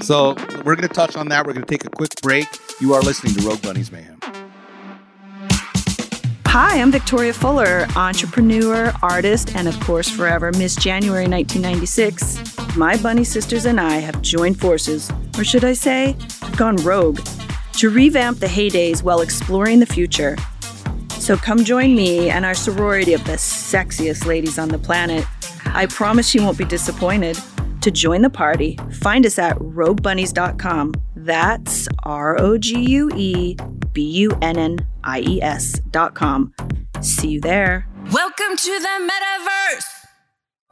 So 0.00 0.34
mm-hmm. 0.34 0.62
we're 0.62 0.76
going 0.76 0.88
to 0.88 0.94
touch 0.94 1.16
on 1.16 1.28
that. 1.28 1.46
We're 1.46 1.52
going 1.52 1.64
to 1.64 1.70
take 1.70 1.84
a 1.84 1.90
quick 1.90 2.10
break. 2.22 2.48
You 2.80 2.94
are 2.94 3.02
listening 3.02 3.34
to 3.34 3.42
Rogue 3.46 3.62
Bunnies 3.62 3.92
Mayhem. 3.92 4.18
Hi, 6.46 6.80
I'm 6.80 6.90
Victoria 6.90 7.32
Fuller, 7.32 7.86
entrepreneur, 7.94 8.92
artist, 9.02 9.54
and 9.54 9.68
of 9.68 9.78
course, 9.80 10.10
forever 10.10 10.50
Miss 10.52 10.74
January 10.74 11.28
1996. 11.28 12.76
My 12.76 12.96
bunny 12.96 13.22
sisters 13.22 13.66
and 13.66 13.80
I 13.80 13.98
have 13.98 14.20
joined 14.20 14.58
forces, 14.58 15.12
or 15.38 15.44
should 15.44 15.64
I 15.64 15.74
say, 15.74 16.16
gone 16.56 16.74
rogue, 16.76 17.20
to 17.74 17.88
revamp 17.88 18.40
the 18.40 18.48
heydays 18.48 19.02
while 19.02 19.20
exploring 19.20 19.78
the 19.78 19.86
future. 19.86 20.36
So 21.10 21.36
come 21.36 21.62
join 21.62 21.94
me 21.94 22.30
and 22.30 22.44
our 22.44 22.54
sorority 22.54 23.12
of 23.12 23.22
the 23.24 23.34
sexiest 23.34 24.26
ladies 24.26 24.58
on 24.58 24.70
the 24.70 24.78
planet. 24.78 25.24
I 25.66 25.86
promise 25.86 26.34
you 26.34 26.42
won't 26.42 26.58
be 26.58 26.64
disappointed. 26.64 27.38
To 27.82 27.90
join 27.90 28.20
the 28.20 28.30
party, 28.30 28.78
find 29.00 29.24
us 29.24 29.38
at 29.38 29.56
roguebunnies.com. 29.58 30.94
That's 31.16 31.88
R 32.02 32.38
O 32.38 32.58
G 32.58 32.78
U 32.78 33.10
E 33.16 33.56
B 33.92 34.02
U 34.02 34.30
N 34.42 34.58
N 34.58 34.86
I 35.02 35.20
E 35.20 35.42
S.com. 35.42 36.54
See 37.00 37.28
you 37.28 37.40
there. 37.40 37.86
Welcome 38.12 38.56
to 38.56 38.80
the 38.80 39.10
metaverse. 39.10 40.06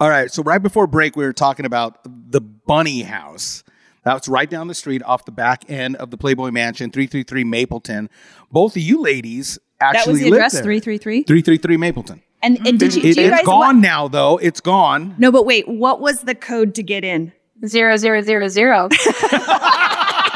All 0.00 0.10
right. 0.10 0.30
So 0.30 0.42
right 0.42 0.62
before 0.62 0.86
break, 0.86 1.16
we 1.16 1.24
were 1.24 1.32
talking 1.32 1.64
about 1.64 1.98
the 2.04 2.42
Bunny 2.42 3.02
House. 3.02 3.64
That's 4.04 4.28
right 4.28 4.48
down 4.48 4.68
the 4.68 4.74
street 4.74 5.02
off 5.02 5.24
the 5.24 5.32
back 5.32 5.64
end 5.68 5.96
of 5.96 6.10
the 6.10 6.16
Playboy 6.16 6.50
Mansion, 6.50 6.90
333 6.90 7.44
Mapleton. 7.44 8.10
Both 8.52 8.76
of 8.76 8.82
you 8.82 9.00
ladies 9.00 9.58
actually 9.80 10.00
That 10.00 10.10
was 10.10 10.20
the 10.20 10.30
lived 10.30 10.36
address, 10.36 10.52
there. 10.52 10.62
333. 10.62 11.22
333 11.24 11.76
Mapleton. 11.78 12.22
And, 12.42 12.58
and 12.66 12.78
did 12.78 12.94
you, 12.94 13.00
It, 13.02 13.14
do 13.14 13.20
you 13.22 13.28
it's 13.28 13.36
guys 13.38 13.44
gone 13.46 13.80
now, 13.80 14.06
though. 14.08 14.36
It's 14.38 14.60
gone. 14.60 15.14
No, 15.18 15.32
but 15.32 15.44
wait, 15.44 15.66
what 15.68 16.00
was 16.00 16.20
the 16.22 16.34
code 16.34 16.74
to 16.76 16.82
get 16.82 17.04
in? 17.04 17.32
Zero, 17.66 17.96
zero, 17.96 18.20
zero, 18.22 18.48
zero. 18.48 18.88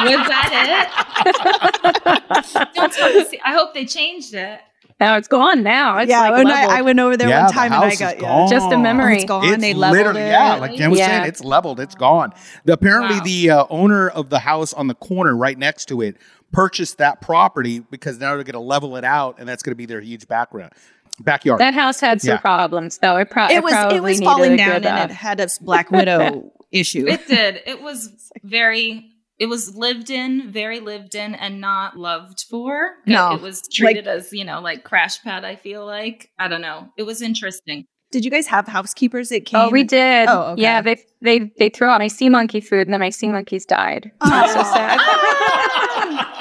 was 0.03 0.27
that 0.27 0.91
it 1.25 2.73
don't 2.75 2.93
tell 2.93 3.13
me 3.15 3.41
i 3.45 3.53
hope 3.53 3.73
they 3.73 3.85
changed 3.85 4.35
it 4.35 4.61
now 5.01 5.17
it's 5.17 5.27
gone 5.29 5.63
now. 5.65 5.99
It's 5.99 6.11
like 6.13 6.33
when 6.33 6.47
I. 6.47 6.79
I 6.79 6.83
went 6.83 7.01
over 7.01 7.17
there 7.17 7.29
Yeah, 7.29 7.41
one 7.41 7.47
the 7.49 7.53
time 7.53 7.73
and 7.73 7.75
I 7.75 7.85
house 7.87 7.93
is 7.95 7.99
got 7.99 8.21
yeah. 8.21 8.47
Just 8.49 8.71
a 8.71 8.77
Oh, 8.77 8.79
memory. 8.81 9.17
it's 9.17 9.25
gone. 9.25 9.45
It's 9.53 9.61
they 9.61 9.75
leveled 9.75 9.99
literally, 9.99 10.21
it. 10.21 10.31
yeah, 10.31 10.55
like 10.57 10.77
Jenn 10.77 10.91
was 10.91 11.01
Yeah. 11.01 11.07
saying, 11.07 11.25
it's 11.29 11.43
leveled, 11.43 11.81
it's 11.81 11.97
gone. 11.97 12.33
The, 12.67 12.75
apparently, 12.75 13.17
Wow. 13.17 13.25
the 13.25 13.51
uh, 13.51 13.65
owner 13.69 14.09
of 14.11 14.29
the 14.31 14.39
house 14.39 14.73
on 14.73 14.87
the 14.87 14.95
corner 14.95 15.37
right 15.37 15.59
next 15.59 15.87
to 15.87 16.03
it 16.03 16.19
purchased 16.53 16.99
that 16.99 17.21
property 17.21 17.81
because 17.81 18.21
now 18.21 18.35
they're 18.37 18.45
going 18.45 18.53
to 18.53 18.61
level 18.61 18.97
it 18.97 19.03
out, 19.05 19.37
and 19.41 19.49
that's 19.49 19.65
going 19.65 19.73
to 19.73 19.77
be 19.77 19.87
their 19.87 20.01
huge 20.01 20.29
background 20.29 20.73
backyard. 21.21 21.61
that 21.61 21.75
house 21.75 22.01
had 22.01 22.21
some 22.23 22.31
Yeah. 22.35 22.39
problems 22.39 22.99
though. 22.99 23.17
It, 23.17 23.31
pro- 23.31 23.49
it 23.49 23.63
was 23.63 23.73
probably 23.73 23.97
it 23.99 24.03
was 24.03 24.21
falling 24.21 24.57
down 24.57 24.73
good, 24.83 24.87
uh, 24.87 24.89
and 24.91 25.11
it 25.11 25.15
had 25.15 25.41
a 25.41 25.49
Black 25.61 25.91
Widow 25.91 26.53
issue. 26.73 27.07
it 27.09 27.27
did 27.27 27.61
it 27.67 27.83
was 27.83 28.31
very 28.43 29.09
it 29.39 29.47
was 29.47 29.75
lived 29.77 30.11
in 30.11 30.51
very 30.53 30.81
lived 30.81 31.15
in 31.15 31.35
and 31.35 31.61
not 31.61 31.97
loved 31.97 32.45
for 32.49 32.93
No, 33.07 33.35
it 33.35 33.41
was 33.43 33.63
treated 33.73 34.07
as 34.09 34.33
you 34.33 34.45
know 34.45 34.61
like 34.61 34.85
crash 34.85 35.23
pad 35.23 35.45
i 35.45 35.57
feel 35.57 35.85
like 35.85 36.31
i 36.39 36.49
don't 36.49 36.61
know 36.63 36.89
it 36.97 37.03
was 37.05 37.21
interesting 37.23 37.85
Did 38.13 38.25
you 38.25 38.31
guys 38.31 38.47
have 38.47 38.67
housekeepers 38.69 39.31
that 39.31 39.45
came? 39.47 39.59
Oh, 39.61 39.71
we 39.71 39.85
did. 39.85 40.29
Oh, 40.29 40.53
okay. 40.53 40.63
Yeah, 40.63 40.83
they 40.83 40.97
they 41.23 41.51
they 41.59 41.69
threw 41.71 41.89
out 41.89 41.99
my 41.99 42.09
sea 42.09 42.29
monkey 42.29 42.61
food, 42.61 42.87
and 42.87 42.93
then 42.93 43.01
my 43.01 43.09
sea 43.11 43.29
monkeys 43.29 43.65
died. 43.65 44.11
Oh. 44.21 44.29
That's 44.31 44.53
so 44.53 44.63
sad. 44.63 44.99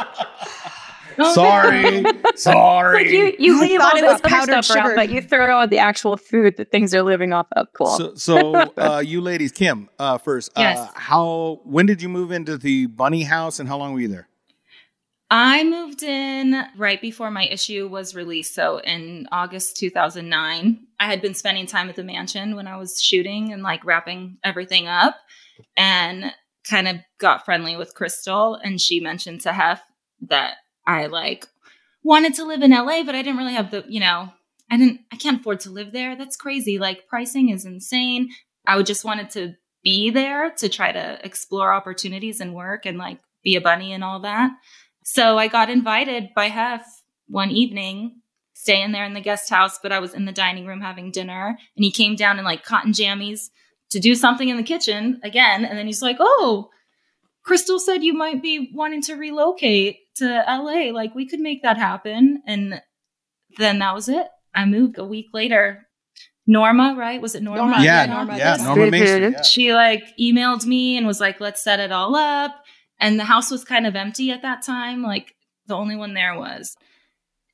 sorry, 1.34 2.04
sorry. 2.36 3.04
like 3.04 3.12
you, 3.14 3.36
you 3.40 3.62
leave 3.62 3.80
thought 3.80 3.94
all 3.94 3.98
it 3.98 4.02
this 4.02 4.12
was 4.12 4.22
other 4.22 4.30
powdered 4.30 4.64
stuff 4.64 4.76
around, 4.78 4.86
sugar. 4.86 4.96
but 4.96 5.10
you 5.10 5.22
throw 5.22 5.60
out 5.60 5.70
the 5.70 5.78
actual 5.78 6.18
food 6.18 6.58
that 6.58 6.72
things 6.72 6.94
are 6.94 7.04
living 7.04 7.34
off 7.34 7.48
of. 7.54 7.68
Cool. 7.74 7.88
So, 7.98 8.16
so 8.16 8.56
uh, 8.78 9.04
you 9.06 9.22
ladies, 9.22 9.52
Kim, 9.52 9.90
uh, 10.00 10.18
first, 10.18 10.50
uh, 10.58 10.62
Yes. 10.62 10.90
how 10.96 11.62
when 11.64 11.86
did 11.86 12.02
you 12.02 12.10
move 12.10 12.32
into 12.32 12.58
the 12.58 12.86
bunny 12.88 13.24
house, 13.24 13.60
and 13.60 13.68
how 13.70 13.78
long 13.78 13.94
were 13.94 14.00
you 14.00 14.08
there? 14.08 14.28
i 15.34 15.64
moved 15.64 16.04
in 16.04 16.62
right 16.76 17.00
before 17.00 17.32
my 17.32 17.46
issue 17.46 17.88
was 17.88 18.14
released 18.14 18.54
so 18.54 18.80
in 18.82 19.26
august 19.32 19.78
2009 19.78 20.78
i 21.00 21.06
had 21.06 21.22
been 21.22 21.34
spending 21.34 21.66
time 21.66 21.88
at 21.88 21.96
the 21.96 22.04
mansion 22.04 22.54
when 22.54 22.68
i 22.68 22.76
was 22.76 23.02
shooting 23.02 23.54
and 23.54 23.64
like 23.64 23.86
wrapping 23.86 24.38
everything 24.44 24.88
up 24.90 25.16
and 25.78 26.34
kind 26.70 26.86
of 26.90 26.98
got 27.18 27.46
friendly 27.46 27.78
with 27.78 27.96
crystal 27.96 28.56
and 28.56 28.82
she 28.82 29.00
mentioned 29.00 29.40
to 29.40 29.54
hef 29.54 29.82
that 30.28 30.56
i 30.86 31.06
like 31.06 31.48
wanted 32.04 32.34
to 32.34 32.46
live 32.46 32.62
in 32.62 32.72
la 32.72 33.04
but 33.04 33.16
i 33.16 33.22
didn't 33.22 33.38
really 33.38 33.54
have 33.54 33.72
the 33.72 33.84
you 33.88 34.00
know 34.00 34.30
i 34.70 34.78
didn't 34.78 35.02
i 35.12 35.16
can't 35.16 35.42
afford 35.42 35.60
to 35.62 35.70
live 35.70 35.92
there. 35.92 36.16
That's 36.16 36.36
crazy. 36.36 36.80
Like 36.80 37.08
pricing 37.08 37.50
is 37.50 37.66
insane. 37.66 38.30
I 38.66 38.82
just 38.82 39.06
wanted 39.06 39.30
to 39.32 39.56
be 39.84 40.10
there 40.10 40.52
to 40.58 40.70
try 40.70 40.92
to 40.92 41.20
explore 41.24 41.74
opportunities 41.74 42.40
and 42.40 42.54
work 42.54 42.86
and 42.86 42.98
like 42.98 43.20
be 43.44 43.56
a 43.56 43.62
bunny 43.62 43.94
and 43.94 44.04
all 44.04 44.22
that. 44.22 44.52
So 45.04 45.38
i 45.38 45.48
got 45.48 45.70
invited 45.70 46.30
by 46.36 46.48
hef 46.48 46.86
one 47.28 47.52
evening 47.52 48.22
staying 48.54 48.92
there 48.92 49.06
in 49.06 49.14
the 49.14 49.22
guest 49.22 49.50
house 49.50 49.80
but 49.82 49.92
i 49.92 50.00
was 50.00 50.14
in 50.14 50.26
the 50.26 50.32
dining 50.32 50.68
room 50.68 50.82
having 50.82 51.12
dinner 51.12 51.58
and 51.76 51.84
he 51.84 51.92
came 51.92 52.16
down 52.16 52.38
in 52.38 52.46
like 52.46 52.64
cotton 52.64 52.92
jammies 52.92 53.50
to 53.90 54.00
do 54.00 54.14
something 54.14 54.50
in 54.50 54.58
the 54.58 54.64
kitchen 54.64 55.20
again 55.24 55.66
and 55.66 55.78
then 55.78 55.88
he's 55.88 56.02
like 56.02 56.18
oh 56.20 56.70
Crystal 57.44 57.80
said 57.80 58.04
you 58.04 58.14
might 58.14 58.44
be 58.44 58.72
wanting 58.76 59.02
to 59.04 59.16
relocate 59.16 59.98
to 60.22 60.44
LA. 60.48 60.92
Like 60.94 61.14
we 61.16 61.28
could 61.28 61.40
make 61.40 61.64
that 61.64 61.78
happen. 61.78 62.42
And 62.48 62.82
then 63.58 63.80
that 63.80 63.94
was 63.94 64.10
it. 64.10 64.28
I 64.56 64.66
moved 64.66 64.98
a 64.98 65.06
week 65.06 65.28
later. 65.34 65.88
Norma, 66.48 66.96
right? 66.98 67.22
Was 67.22 67.36
it 67.36 67.44
Norma? 67.44 67.62
Norma, 67.62 67.84
yeah, 67.84 68.06
yeah, 68.06 68.14
Norma, 68.14 68.38
yeah. 68.38 68.58
Norma 68.60 68.92
Maister. 68.92 69.30
yeah. 69.30 69.42
She 69.44 69.74
like 69.74 70.04
emailed 70.20 70.66
me 70.66 70.98
and 70.98 71.06
was 71.06 71.20
like, 71.20 71.40
let's 71.40 71.64
set 71.64 71.80
it 71.80 71.92
all 71.92 72.16
up. 72.16 72.56
And 73.00 73.20
the 73.20 73.24
house 73.24 73.52
was 73.52 73.64
kind 73.64 73.86
of 73.86 73.96
empty 73.96 74.32
at 74.32 74.42
that 74.42 74.66
time. 74.66 75.04
Like 75.04 75.36
the 75.68 75.76
only 75.76 75.96
one 75.96 76.14
there 76.14 76.38
was 76.38 76.76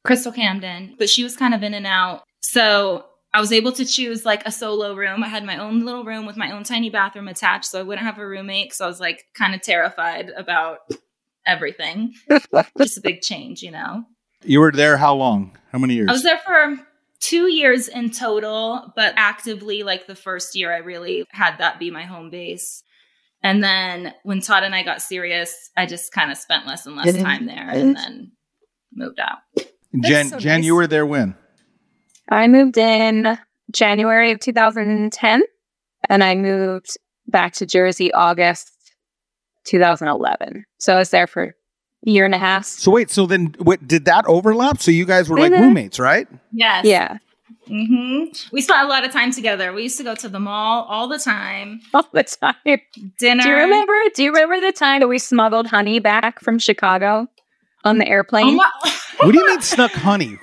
Crystal 0.06 0.32
Camden, 0.32 0.96
but 0.98 1.10
she 1.10 1.24
was 1.24 1.36
kind 1.36 1.54
of 1.54 1.64
in 1.64 1.74
and 1.74 1.86
out. 1.86 2.24
So 2.40 3.06
I 3.34 3.40
was 3.40 3.52
able 3.52 3.72
to 3.74 3.86
choose 3.86 4.26
like 4.26 4.46
a 4.46 4.52
solo 4.52 4.96
room. 4.96 5.24
I 5.24 5.28
had 5.28 5.44
my 5.44 5.58
own 5.58 5.86
little 5.86 6.04
room 6.04 6.26
with 6.26 6.38
my 6.38 6.52
own 6.52 6.64
tiny 6.64 6.90
bathroom 6.90 7.28
attached, 7.28 7.66
so 7.66 7.80
I 7.80 7.84
wouldn't 7.84 8.06
have 8.06 8.18
a 8.18 8.28
roommate. 8.28 8.74
So 8.74 8.86
I 8.86 8.88
was 8.88 9.00
like 9.00 9.26
kind 9.38 9.54
of 9.54 9.62
terrified 9.62 10.32
about 10.36 10.80
everything. 11.48 12.14
Just 12.78 12.98
a 12.98 13.02
big 13.02 13.22
change, 13.22 13.64
you 13.64 13.72
know. 13.72 14.04
You 14.44 14.60
were 14.60 14.72
there 14.72 14.98
how 14.98 15.16
long? 15.16 15.58
How 15.72 15.80
many 15.80 15.96
years? 15.96 16.10
I 16.10 16.14
was 16.14 16.24
there 16.24 16.40
for 16.46 16.78
two 17.20 17.48
years 17.48 17.88
in 17.88 18.12
total, 18.12 18.94
but 18.96 19.14
actively, 19.18 19.84
like 19.84 20.08
the 20.08 20.16
first 20.16 20.56
year, 20.56 20.74
I 20.74 20.78
really 20.78 21.26
had 21.32 21.58
that 21.58 21.80
be 21.80 21.92
my 21.92 22.04
home 22.04 22.30
base. 22.30 22.84
And 23.44 23.64
then 23.64 24.14
when 24.24 24.42
Todd 24.42 24.64
and 24.64 24.76
I 24.76 24.84
got 24.84 25.02
serious, 25.02 25.70
I 25.78 25.86
just 25.86 26.12
kind 26.12 26.32
of 26.32 26.38
spent 26.38 26.66
less 26.68 26.86
and 26.86 26.96
less 26.96 27.16
time 27.16 27.46
there 27.46 27.70
and 27.70 27.96
then 27.96 28.32
moved 28.94 29.20
out. 29.20 29.38
Jenn, 30.02 30.30
so 30.30 30.40
Jenn, 30.40 30.60
nice. 30.60 30.66
you 30.66 30.76
were 30.76 30.88
there 30.88 31.06
when? 31.06 31.36
I 32.30 32.48
moved 32.48 32.78
in 32.78 33.38
January 33.72 34.32
of 34.32 34.40
2010, 34.40 35.44
and 36.10 36.24
I 36.24 36.36
moved 36.36 36.98
back 37.28 37.54
to 37.54 37.66
Jersey 37.66 38.12
August 38.14 38.77
2011. 39.68 40.66
So 40.80 40.96
I 40.96 40.98
was 41.00 41.10
there 41.12 41.28
for 41.28 41.44
a 41.44 41.54
year 42.10 42.26
and 42.26 42.34
a 42.36 42.38
half. 42.38 42.66
So 42.66 42.92
wait, 42.92 43.10
so 43.12 43.26
then 43.26 43.56
what 43.60 43.86
did 43.88 44.06
that 44.06 44.26
overlap? 44.28 44.80
So 44.82 44.92
you 44.92 45.06
guys 45.06 45.30
were 45.30 45.38
like 45.38 45.52
Mhm. 45.52 45.60
roommates, 45.62 46.00
right? 46.00 46.28
Yes. 46.52 46.86
Yeah. 46.86 47.18
hmm 47.68 48.26
We 48.52 48.62
spent 48.62 48.84
a 48.86 48.88
lot 48.88 49.04
of 49.06 49.12
time 49.12 49.32
together. 49.32 49.74
We 49.74 49.84
used 49.84 49.98
to 49.98 50.04
go 50.04 50.16
to 50.16 50.30
the 50.30 50.40
mall 50.40 50.84
all 50.90 51.08
the 51.08 51.20
time. 51.20 51.82
all 51.94 52.08
the 52.14 52.24
time. 52.24 52.56
Dinner. 53.20 53.44
Do 53.44 53.50
you 53.50 53.56
remember? 53.56 53.94
Do 54.16 54.24
you 54.24 54.32
remember 54.34 54.60
the 54.66 54.72
time 54.72 55.00
that 55.02 55.08
we 55.08 55.20
smuggled 55.20 55.68
honey 55.68 56.00
back 56.00 56.40
from 56.40 56.60
Chicago 56.60 57.28
on 57.84 57.98
the 57.98 58.06
Oh 58.06 58.10
airplane? 58.12 58.56
my- 58.56 58.72
What 59.22 59.32
do 59.34 59.38
you 59.40 59.48
mean 59.48 59.62
snuck 59.74 59.92
honey? 59.92 60.38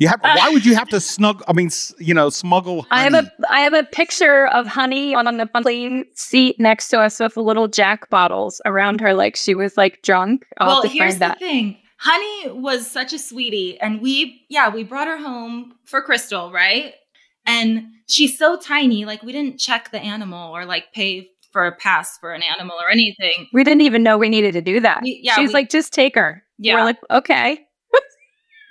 You 0.00 0.08
have. 0.08 0.20
Why 0.22 0.48
would 0.50 0.64
you 0.66 0.74
have 0.74 0.88
to 0.88 0.96
uh, 0.96 1.00
snug? 1.00 1.44
I 1.46 1.52
mean, 1.52 1.66
s- 1.66 1.94
you 1.98 2.14
know, 2.14 2.30
smuggle. 2.30 2.86
I 2.90 3.02
have 3.02 3.12
honey? 3.12 3.28
a 3.48 3.52
I 3.52 3.60
have 3.60 3.74
a 3.74 3.84
picture 3.84 4.46
of 4.48 4.66
Honey 4.66 5.14
on, 5.14 5.28
on 5.28 5.36
the 5.36 5.46
plane 5.46 6.06
seat 6.14 6.58
next 6.58 6.88
to 6.88 6.98
us 7.00 7.20
with 7.20 7.36
little 7.36 7.68
Jack 7.68 8.10
bottles 8.10 8.60
around 8.64 9.00
her, 9.02 9.14
like 9.14 9.36
she 9.36 9.54
was 9.54 9.76
like 9.76 10.02
drunk. 10.02 10.46
I'll 10.58 10.68
well, 10.68 10.82
here's 10.82 11.12
find 11.12 11.14
the 11.14 11.18
that. 11.18 11.38
thing. 11.38 11.76
Honey 11.98 12.50
was 12.58 12.90
such 12.90 13.12
a 13.12 13.18
sweetie, 13.18 13.78
and 13.78 14.00
we, 14.00 14.46
yeah, 14.48 14.70
we 14.70 14.84
brought 14.84 15.06
her 15.06 15.18
home 15.18 15.74
for 15.84 16.00
Crystal, 16.00 16.50
right? 16.50 16.94
And 17.44 17.88
she's 18.08 18.38
so 18.38 18.56
tiny, 18.56 19.04
like 19.04 19.22
we 19.22 19.32
didn't 19.32 19.58
check 19.60 19.90
the 19.90 20.00
animal 20.00 20.56
or 20.56 20.64
like 20.64 20.92
pay 20.94 21.28
for 21.52 21.66
a 21.66 21.72
pass 21.76 22.16
for 22.16 22.32
an 22.32 22.42
animal 22.42 22.76
or 22.80 22.90
anything. 22.90 23.48
We 23.52 23.64
didn't 23.64 23.82
even 23.82 24.02
know 24.02 24.16
we 24.16 24.30
needed 24.30 24.52
to 24.52 24.62
do 24.62 24.80
that. 24.80 25.02
We- 25.02 25.20
yeah, 25.22 25.34
She's 25.34 25.48
we- 25.48 25.54
like, 25.54 25.68
just 25.68 25.92
take 25.92 26.14
her. 26.14 26.42
Yeah. 26.58 26.76
We're 26.76 26.84
like, 26.84 26.98
okay. 27.10 27.66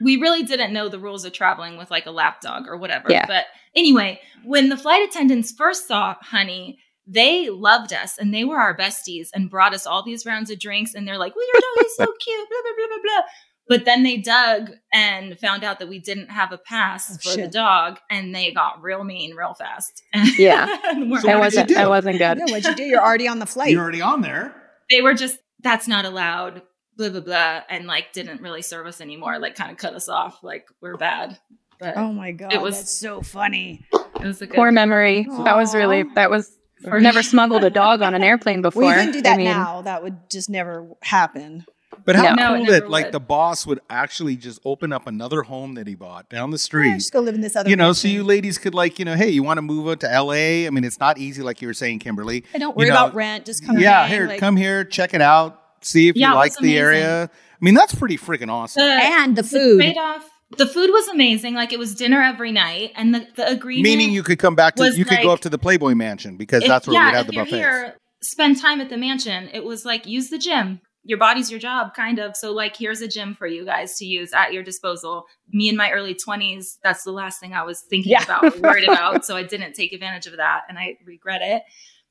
We 0.01 0.17
really 0.17 0.43
didn't 0.43 0.73
know 0.73 0.89
the 0.89 0.99
rules 0.99 1.25
of 1.25 1.33
traveling 1.33 1.77
with 1.77 1.89
like 1.91 2.05
a 2.05 2.11
lap 2.11 2.41
dog 2.41 2.67
or 2.67 2.77
whatever. 2.77 3.07
Yeah. 3.09 3.25
But 3.27 3.45
anyway, 3.75 4.19
when 4.43 4.69
the 4.69 4.77
flight 4.77 5.07
attendants 5.07 5.51
first 5.51 5.87
saw 5.87 6.15
Honey, 6.21 6.79
they 7.07 7.49
loved 7.49 7.91
us 7.91 8.17
and 8.17 8.33
they 8.33 8.43
were 8.43 8.57
our 8.59 8.77
besties 8.77 9.29
and 9.33 9.49
brought 9.49 9.73
us 9.73 9.85
all 9.87 10.03
these 10.03 10.25
rounds 10.25 10.49
of 10.51 10.59
drinks. 10.59 10.93
And 10.93 11.07
they're 11.07 11.17
like, 11.17 11.35
well, 11.35 11.45
your 11.45 11.61
dog 11.61 11.85
is 11.85 11.95
so 11.95 12.05
cute, 12.23 12.49
blah, 12.49 12.57
blah, 12.63 12.71
blah, 12.77 12.87
blah, 12.87 12.97
blah. 13.03 13.23
But 13.67 13.85
then 13.85 14.01
they 14.01 14.17
dug 14.17 14.71
and 14.91 15.37
found 15.39 15.63
out 15.63 15.77
that 15.77 15.87
we 15.89 15.99
didn't 15.99 16.29
have 16.31 16.51
a 16.51 16.57
pass 16.57 17.15
Oh, 17.27 17.29
for 17.35 17.41
the 17.41 17.47
dog 17.47 17.99
and 18.09 18.33
they 18.33 18.51
got 18.51 18.81
real 18.81 19.03
mean 19.03 19.35
real 19.35 19.53
fast. 19.53 20.01
Yeah. 20.39 20.65
And 20.85 21.13
So 21.19 21.27
That 21.27 21.39
what 21.39 21.51
did 21.51 21.53
you 21.53 21.59
wasn't 21.59 21.67
do? 21.67 21.73
that 21.75 21.89
wasn't 21.89 22.17
good. 22.17 22.37
No, 22.39 22.45
what'd 22.45 22.65
you 22.65 22.75
do? 22.75 22.83
You're 22.83 23.03
already 23.03 23.27
on 23.27 23.37
the 23.39 23.45
flight. 23.45 23.69
You're 23.71 23.81
already 23.83 24.01
on 24.01 24.21
there. 24.21 24.55
they 24.89 25.01
were 25.01 25.13
just, 25.13 25.37
that's 25.61 25.87
not 25.87 26.05
allowed, 26.05 26.61
blah, 26.99 27.09
blah, 27.09 27.21
blah. 27.21 27.61
And 27.69 27.87
like 27.87 28.13
didn't 28.13 28.41
really 28.41 28.61
serve 28.61 28.85
us 28.85 29.01
anymore, 29.01 29.39
like 29.39 29.55
kind 29.55 29.71
of 29.71 29.77
cut 29.77 29.93
us 29.93 30.07
off, 30.09 30.43
like 30.43 30.67
we're 30.81 30.97
bad. 30.97 31.37
But 31.79 31.95
oh 31.97 32.11
my 32.11 32.31
god, 32.33 32.53
It 32.53 32.61
was- 32.61 32.77
that's 32.77 32.91
so 32.91 33.21
funny. 33.21 33.85
it 33.93 34.23
was 34.25 34.41
a 34.41 34.47
good 34.47 34.55
Poor 34.55 34.71
memory. 34.71 35.25
That 35.45 35.55
was 35.55 35.73
really 35.73 36.03
that 36.15 36.29
was 36.29 36.55
I've 36.89 37.01
never 37.01 37.23
smuggled 37.23 37.63
a 37.63 37.69
dog 37.69 38.01
on 38.01 38.13
an 38.13 38.23
airplane 38.23 38.61
before. 38.61 38.83
Well, 38.83 38.91
you 38.91 38.97
couldn't 38.97 39.13
do 39.13 39.21
that 39.23 39.33
I 39.33 39.37
mean, 39.37 39.45
now. 39.47 39.81
That 39.81 40.03
would 40.03 40.29
just 40.29 40.49
never 40.49 40.87
happen. 41.01 41.65
But 42.05 42.15
how 42.15 42.23
No. 42.23 42.35
No, 42.35 42.53
it 42.53 42.57
cool 42.57 42.65
never 42.65 42.79
that 42.79 42.89
like 42.89 43.05
would. 43.05 43.13
the 43.13 43.19
boss 43.19 43.65
would 43.67 43.79
actually 43.89 44.35
just 44.37 44.59
open 44.63 44.93
up 44.93 45.05
another 45.07 45.41
home 45.43 45.73
that 45.75 45.87
he 45.87 45.95
bought 45.95 46.29
down 46.29 46.51
the 46.51 46.55
Yeah, 46.55 46.59
street. 46.59 46.93
just 46.95 47.11
go 47.13 47.19
live 47.19 47.35
in 47.35 47.41
this 47.41 47.55
other. 47.55 47.69
you 47.69 47.75
know, 47.75 47.91
so 47.93 48.07
you 48.07 48.23
ladies 48.23 48.57
could 48.57 48.73
like, 48.73 48.97
you 48.99 49.05
know, 49.05 49.15
hey, 49.15 49.29
you 49.29 49.43
want 49.43 49.57
to 49.57 49.61
move 49.61 49.87
out 49.89 49.99
to 50.01 50.07
LA? 50.07 50.65
I 50.65 50.69
mean, 50.69 50.83
it's 50.85 50.99
not 50.99 51.17
easy, 51.17 51.41
like 51.41 51.61
you 51.61 51.67
were 51.67 51.73
saying, 51.73 51.99
Kimberly. 51.99 52.43
Hey, 52.53 52.59
don't 52.59 52.69
you 52.71 52.75
worry 52.85 52.89
know, 52.89 52.95
about 53.05 53.15
rent. 53.15 53.45
Just 53.45 53.65
come. 53.65 53.77
yeah, 53.77 54.01
hang, 54.05 54.09
here, 54.17 54.27
like- 54.27 54.39
come 54.39 54.55
here, 54.55 54.83
check 54.85 55.13
it 55.13 55.21
out, 55.21 55.61
see 55.81 56.07
if 56.09 56.15
Yeah, 56.15 56.29
you 56.29 56.35
like 56.35 56.55
the 56.57 56.77
area. 56.77 57.23
I 57.25 57.57
mean, 57.65 57.73
that's 57.73 57.93
pretty 57.95 58.17
freaking 58.17 58.49
awesome. 58.51 58.81
The- 58.83 58.91
and 58.91 59.35
the 59.35 59.41
the 59.41 59.47
food. 59.47 59.77
trade-off 59.79 60.29
the 60.57 60.65
food 60.65 60.89
was 60.91 61.07
amazing 61.09 61.53
like 61.53 61.71
it 61.73 61.77
was 61.77 61.93
dinner 61.93 62.23
every 62.23 62.51
night 62.51 62.91
and 62.95 63.13
the, 63.13 63.27
the 63.35 63.47
agreement 63.47 63.83
Meaning 63.83 64.11
you 64.11 64.23
could 64.23 64.39
come 64.39 64.55
back 64.55 64.73
to, 64.77 64.83
was 64.83 64.97
you 64.97 65.05
could 65.05 65.21
go 65.21 65.29
up 65.29 65.41
to 65.41 65.49
the 65.49 65.59
Playboy 65.59 65.93
Mansion 65.93 66.37
because 66.37 66.63
if- 66.63 66.67
that's 66.67 66.87
where 66.87 66.95
yeah, 66.95 67.05
we'd 67.11 67.15
have 67.17 67.25
if 67.25 67.27
the 67.29 67.35
you're 67.35 67.45
here 67.45 67.95
spend 68.23 68.59
time 68.59 68.81
at 68.81 68.89
the 68.89 68.97
mansion 68.97 69.47
it 69.53 69.63
was 69.63 69.85
like 69.85 70.07
use 70.07 70.29
the 70.29 70.39
gym 70.39 70.81
your 71.03 71.19
body's 71.19 71.51
your 71.51 71.59
job 71.59 71.93
kind 71.93 72.17
of 72.19 72.35
so 72.35 72.51
like 72.51 72.75
here's 72.75 72.99
a 73.01 73.07
gym 73.07 73.35
for 73.35 73.45
you 73.47 73.63
guys 73.63 73.95
to 73.97 74.05
use 74.05 74.33
at 74.33 74.51
your 74.51 74.63
disposal 74.63 75.23
me 75.53 75.69
in 75.69 75.77
my 75.77 75.91
early 75.91 76.13
20s 76.27 76.77
that's 76.83 77.03
the 77.03 77.11
last 77.11 77.39
thing 77.39 77.53
i 77.53 77.61
was 77.63 77.81
thinking 77.89 78.11
Yeah. 78.13 78.23
about 78.23 78.59
worried 78.59 78.83
about 78.89 79.25
so 79.25 79.37
i 79.37 79.43
didn't 79.43 79.73
take 79.73 79.93
advantage 79.93 80.25
of 80.27 80.35
that 80.37 80.61
and 80.67 80.77
i 80.79 80.97
regret 81.05 81.41
it 81.43 81.61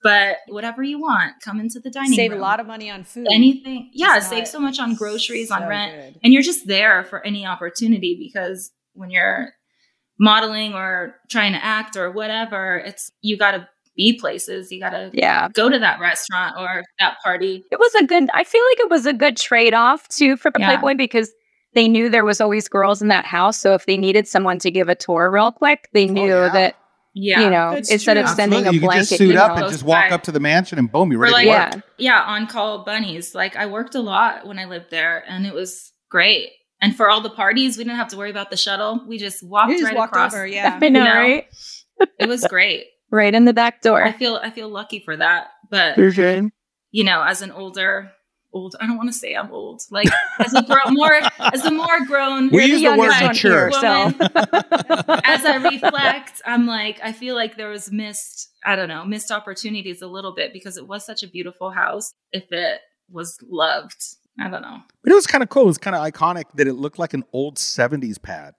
but 0.03 0.37
whatever 0.49 0.83
you 0.83 1.01
want 1.01 1.35
come 1.43 1.61
into 1.61 1.81
the 1.81 1.91
dining 1.91 2.13
Save 2.13 2.31
room 2.31 2.37
Save 2.37 2.41
a 2.41 2.43
lot 2.43 2.61
of 2.61 2.67
money 2.67 2.91
on 2.91 3.05
food. 3.05 3.27
anything 3.31 3.91
yeah 3.93 4.19
save 4.21 4.47
so 4.47 4.61
much 4.61 4.79
on 4.79 4.95
groceries 4.95 5.51
on 5.51 5.67
rent 5.69 6.15
good. 6.15 6.21
and 6.23 6.33
you're 6.33 6.43
just 6.43 6.67
there 6.67 7.05
for 7.05 7.25
any 7.27 7.47
opportunity 7.47 8.17
because 8.19 8.71
when 8.95 9.11
you're 9.11 9.51
modeling 10.19 10.75
or 10.75 11.15
trying 11.31 11.53
to 11.53 11.65
act 11.65 11.97
or 11.97 12.11
whatever 12.11 12.79
it's 12.79 13.11
you 13.23 13.37
got 13.37 13.53
to 13.53 13.69
be 13.97 14.17
places 14.19 14.71
you 14.71 14.79
got 14.81 14.91
to 14.91 15.11
yeah. 15.13 15.49
go 15.55 15.69
to 15.69 15.79
that 15.79 15.99
restaurant 15.99 16.55
or 16.57 16.83
that 17.01 17.17
party 17.23 17.65
It 17.71 17.79
was 17.81 17.95
a 17.97 18.05
good 18.05 18.31
I 18.33 18.45
feel 18.45 18.63
like 18.71 18.81
it 18.81 18.91
was 18.91 19.07
a 19.07 19.13
good 19.13 19.37
trade 19.37 19.75
off 19.75 20.07
too 20.09 20.37
for 20.37 20.53
Yeah. 20.57 20.79
Playboy 20.79 20.97
because 20.97 21.33
they 21.75 21.89
knew 21.89 22.09
there 22.09 22.25
was 22.25 22.41
always 22.41 22.69
girls 22.69 23.03
in 23.03 23.09
that 23.09 23.25
house. 23.27 23.59
So 23.59 23.75
if 23.75 23.87
they 23.87 23.97
needed 23.97 24.27
someone 24.27 24.59
to 24.61 24.71
give 24.71 24.89
a 24.89 24.95
tour 24.95 25.31
real 25.31 25.53
quick, 25.53 25.89
they 25.93 26.09
oh, 26.09 26.13
knew 26.13 26.29
yeah. 26.29 26.49
that 26.49 26.77
yeah 27.21 27.41
you 27.43 27.51
know 27.51 27.73
instead 27.73 28.15
true. 28.15 28.23
of 28.23 28.29
sending 28.31 28.61
Absolutely. 28.67 28.69
a 28.69 28.73
you 28.73 28.81
blanket. 28.81 29.01
could 29.01 29.09
just 29.09 29.19
suit 29.19 29.33
you 29.35 29.39
up 29.39 29.57
and 29.59 29.71
just 29.73 29.83
walk 29.83 30.03
Right. 30.05 30.13
up 30.13 30.23
to 30.25 30.33
the 30.33 30.41
mansion 30.41 30.79
and 30.79 30.91
boom, 30.91 31.11
you're 31.11 31.21
ready 31.21 31.33
like- 31.35 31.45
to 31.73 31.77
work. 31.79 31.85
yeah. 31.99 32.13
yeah 32.19 32.23
on 32.23 32.47
call 32.47 32.85
bunnies 32.85 33.35
like 33.35 33.57
i 33.57 33.67
worked 33.67 33.95
a 33.95 34.01
lot 34.01 34.47
when 34.47 34.59
i 34.59 34.65
lived 34.67 34.91
there 34.91 35.25
and 35.29 35.47
it 35.47 35.55
was 35.55 35.93
great 36.11 36.51
and 36.81 36.95
for 36.97 37.11
all 37.11 37.21
the 37.21 37.31
parties 37.31 37.77
we 37.77 37.85
didn't 37.85 37.97
have 37.97 38.09
to 38.09 38.17
worry 38.17 38.31
about 38.31 38.51
the 38.51 38.57
shuttle 38.57 39.05
we 39.09 39.19
just 39.19 39.43
walked 39.43 39.73
just 39.73 39.85
right 39.85 39.97
walked 39.97 40.13
across 40.15 40.33
over. 40.35 40.47
Yeah. 40.47 40.79
I 40.83 40.89
know, 40.89 41.01
You 41.01 41.05
know? 41.05 41.15
right? 41.15 41.47
it 42.19 42.29
was 42.29 42.47
great 42.49 42.87
Right 43.11 43.35
in 43.35 43.45
the 43.47 43.55
back 43.55 43.81
door. 43.83 44.03
i 44.03 44.13
feel 44.13 44.37
i 44.43 44.51
feel 44.51 44.69
lucky 44.69 45.01
for 45.01 45.17
that 45.17 45.49
but 45.71 45.95
sure. 46.13 46.51
you 46.93 47.05
know, 47.05 47.23
as 47.23 47.43
an 47.43 47.51
older, 47.51 48.11
old, 48.53 48.75
I 48.81 48.87
don't 48.87 48.97
want 48.97 49.09
to 49.09 49.19
say 49.19 49.35
I'm 49.35 49.51
old, 49.53 49.83
like 49.91 50.09
as 50.41 50.55
a 50.55 50.63
grown, 50.63 50.95
more, 50.95 51.21
as 51.39 51.65
a 51.65 51.71
more 51.71 52.05
grown, 52.07 52.51
We 52.51 52.65
You're 52.65 52.79
use 52.79 52.83
the 52.83 52.97
word 52.97 53.13
mature. 53.21 53.69
here, 53.69 53.73
so 53.73 54.05
Woman. 54.07 55.21
as 55.25 55.45
I 55.45 55.57
reflect, 55.71 56.43
I'm 56.47 56.67
like, 56.67 57.01
I 57.03 57.13
feel 57.13 57.35
like 57.35 57.57
there 57.57 57.69
was 57.69 57.91
missed, 57.93 58.51
I 58.65 58.77
don't 58.77 58.89
know, 58.89 59.05
missed 59.05 59.31
opportunities 59.31 60.03
a 60.03 60.07
little 60.07 60.35
bit 60.35 60.53
because 60.53 60.77
it 60.77 60.87
was 60.87 61.05
such 61.05 61.23
a 61.23 61.29
beautiful 61.29 61.71
house. 61.71 62.13
If 62.33 62.51
it 62.53 62.81
was 63.11 63.39
loved, 63.49 64.03
I 64.41 64.49
don't 64.49 64.63
know. 64.63 64.79
But 65.03 65.13
it 65.13 65.15
was 65.15 65.27
kind 65.27 65.43
of 65.43 65.49
cool. 65.49 65.63
It 65.63 65.67
was 65.67 65.79
kind 65.79 65.97
of 65.97 66.03
iconic 66.03 66.45
that 66.55 66.67
it 66.67 66.75
looked 66.75 66.99
like 66.99 67.15
an 67.15 67.25
old 67.33 67.57
70s 67.57 68.21
pad. 68.21 68.55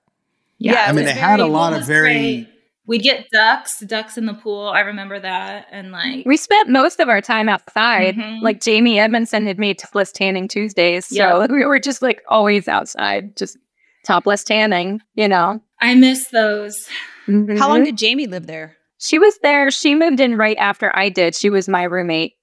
Yeah, 0.58 0.86
I 0.88 0.92
mean, 0.92 1.06
was 1.06 1.12
it 1.14 1.18
had 1.18 1.40
a 1.40 1.48
lot 1.48 1.74
of 1.74 1.86
very. 1.86 2.14
great. 2.14 2.50
We'd 2.90 3.04
get 3.04 3.28
ducks, 3.32 3.80
ducks 3.82 4.18
in 4.18 4.26
the 4.26 4.34
pool. 4.34 4.68
I 4.70 4.80
remember 4.82 5.20
that, 5.20 5.68
and 5.72 5.92
like, 5.92 6.26
we 6.26 6.36
spent 6.38 6.70
most 6.70 7.00
of 7.00 7.08
our 7.08 7.22
time 7.22 7.48
outside. 7.48 8.16
Mhm. 8.16 8.42
Like 8.42 8.64
Jaime 8.66 9.00
Edmondson 9.00 9.46
had 9.46 9.60
made 9.60 9.78
topless 9.78 10.12
tanning 10.12 10.48
Tuesdays. 10.48 11.06
So 11.06 11.16
Yeah. 11.16 11.46
we 11.50 11.64
were 11.66 11.80
just 11.80 12.02
like 12.02 12.22
always 12.28 12.68
outside, 12.68 13.38
just 13.38 13.58
topless 14.06 14.44
tanning, 14.44 15.02
you 15.14 15.28
know. 15.28 15.62
I 15.80 15.94
miss 15.96 16.28
those. 16.30 16.88
Mhm. 17.28 17.58
How 17.60 17.70
long 17.70 17.84
did 17.84 17.96
Jamie 17.98 18.26
live 18.28 18.48
there? 18.48 18.76
She 18.98 19.20
was 19.20 19.38
there. 19.44 19.70
She 19.72 19.96
moved 19.96 20.20
in 20.20 20.36
right 20.36 20.58
after 20.58 20.92
I 20.96 21.10
did. 21.10 21.36
She 21.36 21.50
was 21.50 21.70
my 21.70 21.84
roommate. 21.84 22.34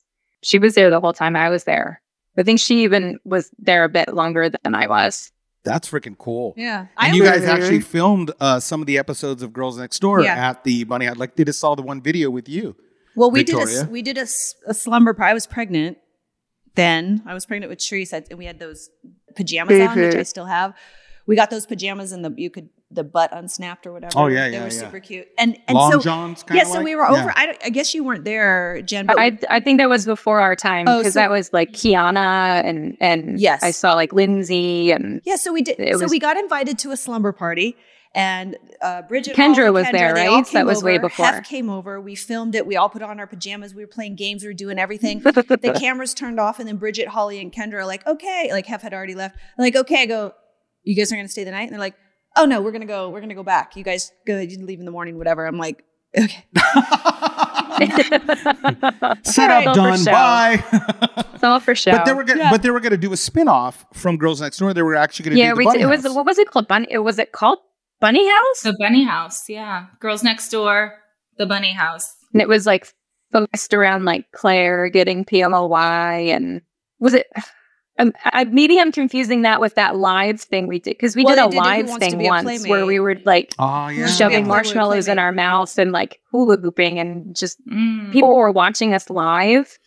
She 0.43 0.59
was 0.61 0.75
there 0.75 0.91
the 0.91 1.01
whole 1.01 1.13
time 1.13 1.35
I 1.35 1.49
was 1.51 1.65
there. 1.65 2.01
I 2.39 2.45
think 2.45 2.61
she 2.61 2.85
even 2.85 3.19
was 3.25 3.51
there 3.59 3.83
a 3.85 3.89
bit 3.89 4.15
longer 4.15 4.49
than 4.49 4.75
I 4.75 4.87
was. 4.87 5.33
That's 5.67 5.91
freaking 5.91 6.17
cool. 6.17 6.55
Yeah, 6.57 6.87
And 6.97 7.15
you 7.15 7.23
guys 7.25 7.45
actually 7.45 7.81
filmed 7.81 8.31
uh, 8.41 8.61
some 8.61 8.81
of 8.81 8.87
the 8.87 8.97
episodes 8.99 9.43
of 9.43 9.53
Girls 9.53 9.77
Next 9.79 9.99
Door 10.01 10.23
Yeah. 10.23 10.49
at 10.51 10.65
the 10.65 10.85
Bunny. 10.85 11.07
I 11.09 11.13
like 11.13 11.37
they 11.37 11.45
just 11.45 11.59
saw 11.59 11.75
the 11.75 11.83
one 11.83 12.01
video 12.01 12.31
with 12.31 12.49
you. 12.49 12.75
Well, 13.17 13.31
we 13.31 13.45
did 13.45 13.57
a 13.57 13.89
we 13.91 14.01
did 14.03 14.17
a, 14.19 14.23
s- 14.23 14.55
a 14.67 14.73
slumber 14.75 15.13
party. 15.13 15.31
I 15.31 15.35
was 15.35 15.47
pregnant 15.47 15.99
then. 16.75 17.23
I 17.27 17.35
was 17.35 17.47
pregnant 17.47 17.71
with 17.71 17.81
Therese, 17.83 18.13
and 18.13 18.27
we 18.39 18.45
had 18.47 18.59
those 18.59 18.91
pajamas 19.35 19.81
on, 19.89 19.99
which 19.99 20.15
I 20.15 20.23
still 20.23 20.47
have. 20.47 20.75
We 21.27 21.35
got 21.37 21.51
those 21.51 21.67
pajamas, 21.67 22.13
and 22.13 22.25
the 22.25 22.33
you 22.37 22.51
could 22.51 22.69
the 22.91 23.03
butt 23.03 23.31
unsnapped 23.33 23.87
or 23.87 23.93
whatever. 23.93 24.13
Oh, 24.17 24.27
yeah, 24.29 24.47
they 24.49 24.55
yeah, 24.55 24.61
were 24.61 24.67
yeah. 24.67 24.71
super 24.71 25.01
cute. 25.01 25.27
And 25.39 25.59
and 25.67 25.77
Long 25.77 25.91
so 25.93 25.99
Johns, 25.99 26.43
kind 26.45 26.57
yeah, 26.57 26.63
of 26.63 26.69
so 26.69 26.75
like? 26.75 26.85
we 26.85 26.95
were 26.95 27.03
Yeah. 27.11 27.21
over. 27.23 27.33
I, 27.35 27.57
I 27.65 27.71
guess 27.71 27.95
you 27.95 28.05
weren't 28.05 28.25
there, 28.25 28.81
Jenn. 28.83 29.07
But 29.07 29.19
I 29.19 29.39
I 29.51 29.59
think 29.61 29.79
that 29.81 29.89
was 29.89 30.07
before 30.07 30.41
our 30.41 30.55
time 30.55 30.87
Oh, 30.89 30.99
because 30.99 31.15
so- 31.15 31.21
that 31.21 31.31
was 31.31 31.53
like 31.53 31.73
Kiana 31.73 32.65
and 32.65 32.97
and 33.01 33.41
Yes. 33.41 33.63
I 33.65 33.73
saw 33.73 33.95
like 33.95 34.13
Lindsay 34.13 34.93
and 34.93 35.21
yeah, 35.25 35.37
so 35.37 35.53
we 35.53 35.63
did. 35.63 35.77
So 35.79 36.03
was- 36.05 36.11
we 36.11 36.19
got 36.21 36.37
invited 36.37 36.79
to 36.81 36.91
a 36.93 36.97
slumber 36.97 37.33
party. 37.33 37.77
And 38.15 38.57
uh, 38.81 39.03
Bridget, 39.03 39.37
Kendra 39.37 39.57
Hall 39.57 39.65
and 39.67 39.75
was 39.75 39.85
there, 39.93 40.15
they 40.15 40.27
all 40.27 40.37
right? 40.37 40.47
So 40.47 40.53
that 40.55 40.61
came 40.61 40.67
was 40.67 40.83
way 40.83 40.97
before. 40.97 41.27
Hef 41.27 41.47
came 41.47 41.69
over. 41.69 42.01
We 42.01 42.15
filmed 42.15 42.55
it. 42.55 42.67
We 42.67 42.75
all 42.77 42.89
put 42.89 43.03
on 43.03 43.21
our 43.21 43.27
pajamas. 43.27 43.75
We 43.75 43.83
were 43.83 43.89
playing 43.89 44.17
games. 44.17 44.43
We 44.43 44.49
were 44.49 44.55
doing 44.55 44.79
everything. 44.79 45.21
the 45.21 45.77
cameras 45.79 46.15
turned 46.15 46.41
off, 46.41 46.59
and 46.59 46.67
then 46.67 46.79
Bridget, 46.79 47.09
Holly, 47.09 47.41
and 47.41 47.53
Kendra 47.53 47.75
are 47.75 47.85
like, 47.85 48.07
okay, 48.07 48.49
like 48.53 48.65
Hef 48.65 48.81
had 48.81 48.95
already 48.95 49.15
left. 49.15 49.37
I'm 49.59 49.63
like, 49.63 49.77
okay, 49.77 50.01
I 50.03 50.07
go, 50.07 50.33
you 50.83 50.97
guys 50.97 51.13
are 51.13 51.17
gonna 51.17 51.29
stay 51.29 51.45
the 51.45 51.51
night? 51.51 51.65
And 51.65 51.73
they're 51.73 51.79
like, 51.79 51.97
oh 52.37 52.45
no, 52.45 52.61
we're 52.61 52.73
gonna 52.73 52.87
go, 52.87 53.11
we're 53.11 53.21
gonna 53.21 53.35
go 53.35 53.43
back. 53.43 53.77
You 53.77 53.85
guys 53.85 54.13
go, 54.27 54.39
you 54.39 54.57
can 54.57 54.67
leave 54.67 54.79
in 54.79 54.85
the 54.85 54.91
morning, 54.91 55.19
whatever. 55.19 55.47
I'm 55.47 55.59
like, 55.59 55.85
okay. 56.17 56.45
Set 59.23 59.51
up, 59.51 59.65
for 59.65 59.75
done. 59.75 60.05
Bye. 60.05 60.65
It's 61.35 61.45
all 61.45 61.61
for 61.61 61.75
show. 61.75 61.93
But 61.93 62.05
they 62.07 62.13
were 62.13 62.25
gonna, 62.25 62.41
Yeah. 62.41 62.51
but 62.51 62.63
they 62.63 62.71
were 62.71 62.81
going 62.81 62.93
to 62.93 62.97
do 62.97 63.13
a 63.13 63.17
spin-off 63.17 63.85
from 63.93 64.17
Girls 64.17 64.41
Next 64.41 64.59
Door. 64.59 64.75
They 64.75 64.83
were 64.83 64.95
actually 64.95 65.25
going 65.27 65.37
to 65.37 65.41
yeah, 65.43 65.51
do 65.51 65.55
the 65.55 65.59
we 65.59 65.65
Bunny 65.67 65.81
it 65.83 65.87
was 65.87 66.05
what 66.05 66.25
was 66.27 66.39
it 66.39 66.51
called? 66.51 66.69
Bunny? 66.69 66.87
It 66.91 66.99
was 67.01 67.19
it 67.19 67.33
called 67.33 67.59
Bunny 68.01 68.27
House? 68.29 68.63
The 68.63 68.77
bunny 68.79 69.05
house, 69.05 69.49
yeah. 69.49 69.87
Girls 70.01 70.23
next 70.23 70.49
door, 70.51 70.95
the 71.39 71.47
bunny 71.47 71.73
house. 71.73 72.15
and 72.33 72.41
it 72.41 72.49
was 72.49 72.65
like 72.67 72.87
focused 73.33 73.75
around 73.75 74.05
like 74.05 74.31
Claire 74.33 74.89
getting 74.89 75.25
PMOY 75.25 76.29
and 76.29 76.63
was 76.99 77.15
it? 77.15 77.27
Um, 77.99 78.13
I, 78.25 78.45
maybe 78.45 78.79
I'm 78.79 78.93
confusing 78.93 79.43
that 79.43 79.61
with 79.61 79.75
that 79.77 79.97
lives 79.97 80.45
thing 80.45 80.67
we 80.67 80.79
did 80.79 80.91
because 80.99 81.17
we 81.17 81.25
Well, 81.25 81.35
did 81.35 81.43
a 81.43 81.49
they 81.49 81.57
did 81.57 81.87
Who 81.87 81.93
lives 81.93 81.97
thing 81.99 82.23
once 82.25 82.67
where 82.69 82.85
we 82.85 83.01
were 83.01 83.17
like 83.25 83.55
Oh 83.59 83.89
yeah. 83.89 84.07
shoving 84.07 84.41
Yeah. 84.41 84.49
marshmallows 84.49 85.09
in 85.09 85.19
our 85.19 85.33
mouths 85.33 85.79
and 85.79 85.93
like 85.93 86.21
hula 86.31 86.59
hooping 86.59 86.99
and 86.99 87.35
just 87.35 87.59
Mm. 87.67 88.13
people 88.13 88.37
were 88.37 88.53
watching 88.53 88.93
us 88.93 89.09
live. 89.09 89.79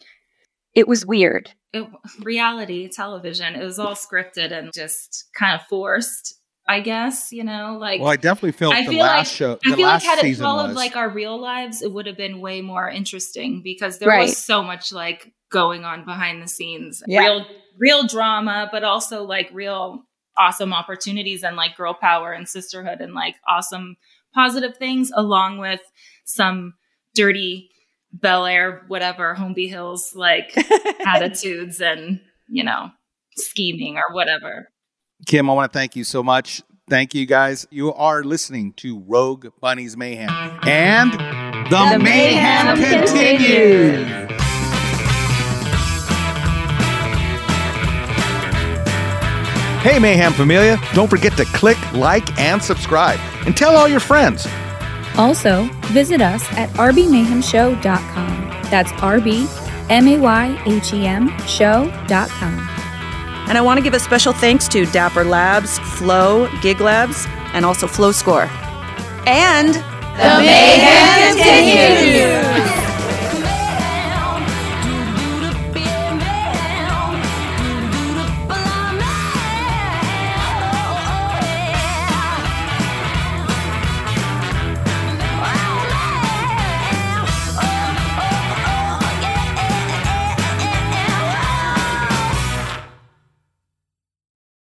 It 0.74 0.88
was 0.88 1.06
weird. 1.06 1.52
it, 1.72 1.86
reality 2.24 2.88
television. 2.90 3.54
It 3.56 3.64
was 3.64 3.78
all 3.78 3.94
scripted 3.96 4.52
and 4.52 4.74
just 4.74 5.26
kind 5.38 5.60
of 5.60 5.68
forced. 5.68 6.36
I 6.68 6.82
guess 6.82 7.32
you 7.32 7.44
know, 7.44 7.78
like 7.80 8.00
Well, 8.00 8.10
I 8.10 8.16
definitely 8.16 8.52
felt 8.54 8.76
I 8.76 8.84
the 8.86 8.92
feel 8.92 9.00
last 9.02 9.18
like 9.32 9.36
show. 9.38 9.60
I 9.66 9.70
the 9.72 9.76
feel 9.76 9.86
like 9.86 9.94
last 10.04 10.06
had 10.06 10.26
it 10.26 10.36
followed 10.38 10.68
was. 10.70 10.76
like 10.76 10.96
our 10.96 11.10
real 11.10 11.40
lives, 11.40 11.82
it 11.82 11.92
would 11.92 12.06
have 12.06 12.18
been 12.18 12.42
way 12.42 12.62
more 12.62 12.88
interesting 12.90 13.62
because 13.64 13.98
there 14.00 14.10
Right. 14.10 14.22
was 14.22 14.38
so 14.38 14.62
much 14.64 14.92
like 14.92 15.32
going 15.52 15.84
on 15.86 16.06
behind 16.06 16.42
the 16.42 16.48
scenes, 16.48 17.02
Yeah. 17.08 17.22
real 17.22 17.46
real 17.78 18.08
drama, 18.08 18.68
but 18.72 18.84
also 18.84 19.24
like 19.24 19.50
real 19.54 20.04
awesome 20.38 20.74
opportunities 20.74 21.44
and 21.44 21.56
like 21.56 21.76
girl 21.78 21.94
power 21.94 22.32
and 22.32 22.48
sisterhood 22.48 23.00
and 23.02 23.14
like 23.14 23.36
awesome 23.48 23.96
positive 24.34 24.78
things, 24.78 25.12
along 25.16 25.58
with 25.58 25.82
some 26.26 26.74
dirty 27.16 27.70
Bel 28.12 28.46
Air, 28.46 28.84
whatever, 28.88 29.36
Holmby 29.36 29.70
Hills 29.70 30.14
like 30.16 30.52
attitudes 31.06 31.80
and 31.82 32.20
you 32.48 32.64
know 32.64 32.90
scheming 33.38 33.98
or 33.98 34.14
whatever. 34.14 34.70
Kim, 35.26 35.50
I 35.50 35.54
want 35.54 35.72
to 35.72 35.78
thank 35.78 35.96
you 35.96 36.04
so 36.04 36.24
much. 36.24 36.62
Thank 36.90 37.14
you 37.14 37.26
guys. 37.28 37.68
You 37.70 37.94
are 37.94 38.24
listening 38.24 38.74
to 38.78 39.00
Rogue 39.06 39.48
Bunnies 39.62 39.96
Mayhem. 39.96 40.30
And 40.64 41.12
the, 41.70 41.70
The 41.92 42.00
mayhem, 42.00 42.80
mayhem 42.80 43.06
continues. 43.06 44.39
Hey, 49.90 49.98
Mayhem 49.98 50.34
Familia. 50.34 50.80
Don't 50.94 51.10
forget 51.10 51.36
to 51.38 51.46
click, 51.46 51.94
like, 51.94 52.38
and 52.40 52.62
subscribe. 52.62 53.20
And 53.48 53.58
tell 53.58 53.76
all 53.76 53.88
your 53.88 54.00
friends. 54.00 54.48
Also, 55.18 55.64
visit 55.86 56.22
us 56.22 56.44
at 56.54 56.70
rbmayhemshow.com. 56.74 58.62
That's 58.70 58.92
R-B 59.02 59.48
M-A-Y-H-E-M 59.90 61.30
show.com. 61.48 62.60
And 63.50 63.58
I 63.58 63.62
want 63.62 63.80
to 63.80 63.84
give 63.84 63.96
a 63.96 64.00
special 64.00 64.32
thanks 64.32 64.68
to 64.68 64.86
Dapper 64.86 65.24
Labs, 65.24 65.80
Flow, 65.80 66.48
Gig 66.62 66.82
Labs, 66.82 67.26
and 67.56 67.66
also 67.66 67.88
Flow 67.88 68.12
Score. 68.12 68.48
And 69.26 69.74
The 69.74 70.38
mayhem 70.46 71.36
continues. 71.36 72.79